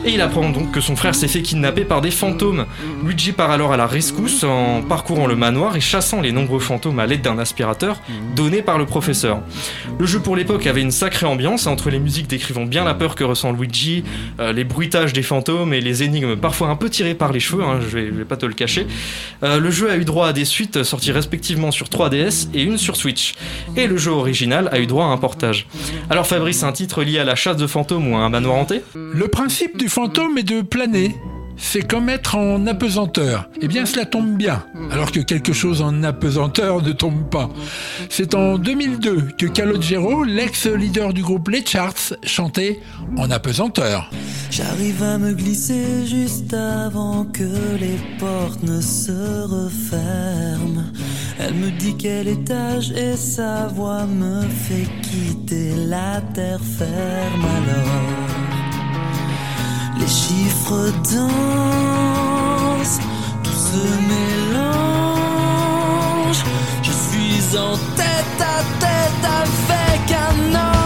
Et 0.05 0.13
il 0.13 0.21
apprend 0.23 0.49
donc 0.49 0.71
que 0.71 0.81
son 0.81 0.97
frère 0.97 1.15
s'est 1.15 1.29
fait 1.29 1.43
kidnapper 1.43 1.85
par 1.85 2.01
des 2.01 2.11
fantômes. 2.11 2.65
Luigi 3.05 3.33
part 3.33 3.51
alors 3.51 3.73
à 3.73 3.77
la 3.77 3.87
rescousse 3.87 4.45
en 4.45 4.81
parcourant 4.81 5.27
le 5.27 5.37
manoir 5.37 5.77
et 5.77 5.81
chassant 5.81 6.23
les 6.23 6.33
nombreux 6.33 6.59
fantômes 6.59 6.99
à 6.99 7.07
l'aide 7.07 7.21
d'un 7.21 7.39
aspirateur 7.39 8.01
donné 8.35 8.63
par 8.63 8.79
le 8.79 8.87
professeur. 8.87 9.41
Le 9.99 10.07
jeu 10.07 10.19
pour 10.19 10.37
l'époque 10.37 10.67
avait 10.67 10.81
une 10.81 10.91
sacrée 10.91 11.27
ambiance 11.27 11.67
entre 11.67 11.91
les 11.91 11.99
musiques 11.99 12.29
décrivant 12.29 12.65
bien 12.65 12.85
la 12.85 12.95
peur 12.95 13.15
que 13.15 13.25
ressent 13.25 13.53
Luigi, 13.53 14.03
euh, 14.41 14.53
les 14.53 14.65
bruitages 14.65 15.13
des 15.13 15.23
fantômes 15.23 15.75
et 15.75 15.83
les 15.83 16.03
énigmes 16.03 16.37
parfois 16.37 16.69
un 16.69 16.77
peu 16.77 16.89
tirées 16.89 17.15
par 17.15 17.33
les 17.33 17.41
cheveux, 17.41 17.63
hein, 17.63 17.81
je, 17.81 17.99
vais, 17.99 18.25
pas 18.25 18.37
te 18.37 18.47
le 18.47 18.55
cacher. 18.55 18.87
Euh, 19.43 19.61
le 19.61 19.71
jeu 19.71 19.91
a 19.91 19.97
eu 19.97 20.05
droit 20.07 20.29
à 20.29 20.33
des 20.33 20.47
suites 20.47 20.83
sorties 20.83 21.13
respectivement 21.13 21.71
sur 21.71 21.89
3DS 21.89 22.49
et 22.55 22.63
une 22.63 22.79
sur 22.79 22.97
Switch. 22.97 23.35
Et 23.77 23.87
le 23.87 23.99
jeu 23.99 24.13
original 24.13 24.71
a 24.73 24.81
eu 24.81 24.87
droit 24.87 25.05
à 25.05 25.09
un 25.09 25.19
portage. 25.19 25.67
Alors 26.09 26.27
Fabrice, 26.27 26.63
un 26.63 26.73
titre 26.73 27.03
lié 27.03 27.19
à 27.19 27.25
la 27.25 27.35
chasse 27.35 27.59
de 27.59 27.67
fantômes 27.67 28.11
ou 28.13 28.17
à 28.17 28.21
un 28.21 28.31
manoir 28.31 28.57
hanté? 28.57 28.83
Fantôme 29.91 30.39
est 30.39 30.45
de 30.45 30.63
planer. 30.63 31.17
c'est 31.57 31.83
comme 31.83 32.09
être 32.09 32.37
en 32.37 32.65
apesanteur. 32.69 33.51
Eh 33.61 33.67
bien, 33.67 33.85
cela 33.85 34.07
tombe 34.07 34.37
bien, 34.37 34.65
alors 34.93 35.11
que 35.11 35.19
quelque 35.19 35.53
chose 35.53 35.83
en 35.83 36.05
apesanteur 36.05 36.81
ne 36.81 36.93
tombe 36.93 37.29
pas. 37.29 37.51
C'est 38.09 38.37
en 38.37 38.57
2002 38.57 39.33
que 39.37 39.47
Calogero, 39.47 40.23
l'ex-leader 40.23 41.13
du 41.13 41.23
groupe 41.23 41.49
Les 41.49 41.67
Charts, 41.67 42.15
chantait 42.23 42.81
en 43.17 43.33
apesanteur. 43.33 44.09
J'arrive 44.53 45.03
à 45.03 45.19
me 45.19 45.33
glisser 45.33 46.07
juste 46.07 46.55
avant 46.55 47.25
que 47.25 47.43
les 47.79 47.99
portes 48.21 48.63
ne 48.63 48.81
se 48.81 49.43
referment. 49.43 50.85
Elle 51.41 51.55
me 51.55 51.71
dit 51.71 51.97
quel 51.99 52.29
étage 52.29 52.93
et 52.93 53.17
sa 53.17 53.67
voix 53.67 54.07
me 54.07 54.43
fait 54.43 54.89
quitter 55.03 55.75
la 55.89 56.21
terre 56.33 56.61
ferme 56.79 57.45
alors. 57.45 58.40
Chiffres 60.11 60.91
dansent, 61.05 62.99
tout 63.45 63.53
se 63.53 63.85
mélange. 64.11 64.91
Je 66.83 66.91
suis 66.91 67.57
en 67.57 67.77
tête 67.95 68.41
à 68.41 68.65
tête 68.81 69.25
avec 69.25 70.11
un 70.11 70.57
ange. 70.57 70.80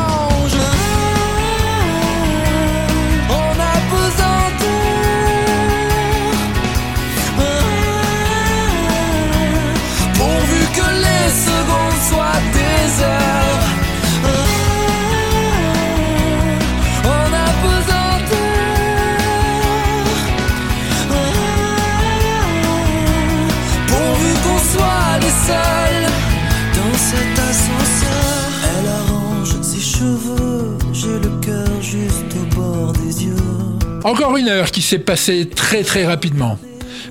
Encore 34.04 34.36
une 34.36 34.48
heure 34.48 34.70
qui 34.70 34.82
s'est 34.82 34.98
passée 34.98 35.48
très 35.48 35.82
très 35.82 36.04
rapidement. 36.04 36.58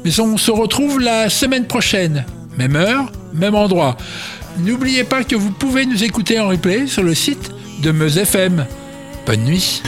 Mais 0.05 0.19
on 0.19 0.37
se 0.37 0.51
retrouve 0.51 0.99
la 0.99 1.27
semaine 1.27 1.65
prochaine. 1.65 2.23
Même 2.57 2.75
heure, 2.75 3.11
même 3.33 3.55
endroit. 3.55 3.97
N'oubliez 4.59 5.03
pas 5.03 5.23
que 5.23 5.35
vous 5.35 5.49
pouvez 5.49 5.87
nous 5.87 6.03
écouter 6.03 6.39
en 6.39 6.49
replay 6.49 6.85
sur 6.85 7.01
le 7.01 7.15
site 7.15 7.49
de 7.81 7.91
Meuse 7.91 8.19
FM. 8.19 8.67
Bonne 9.25 9.43
nuit. 9.43 9.81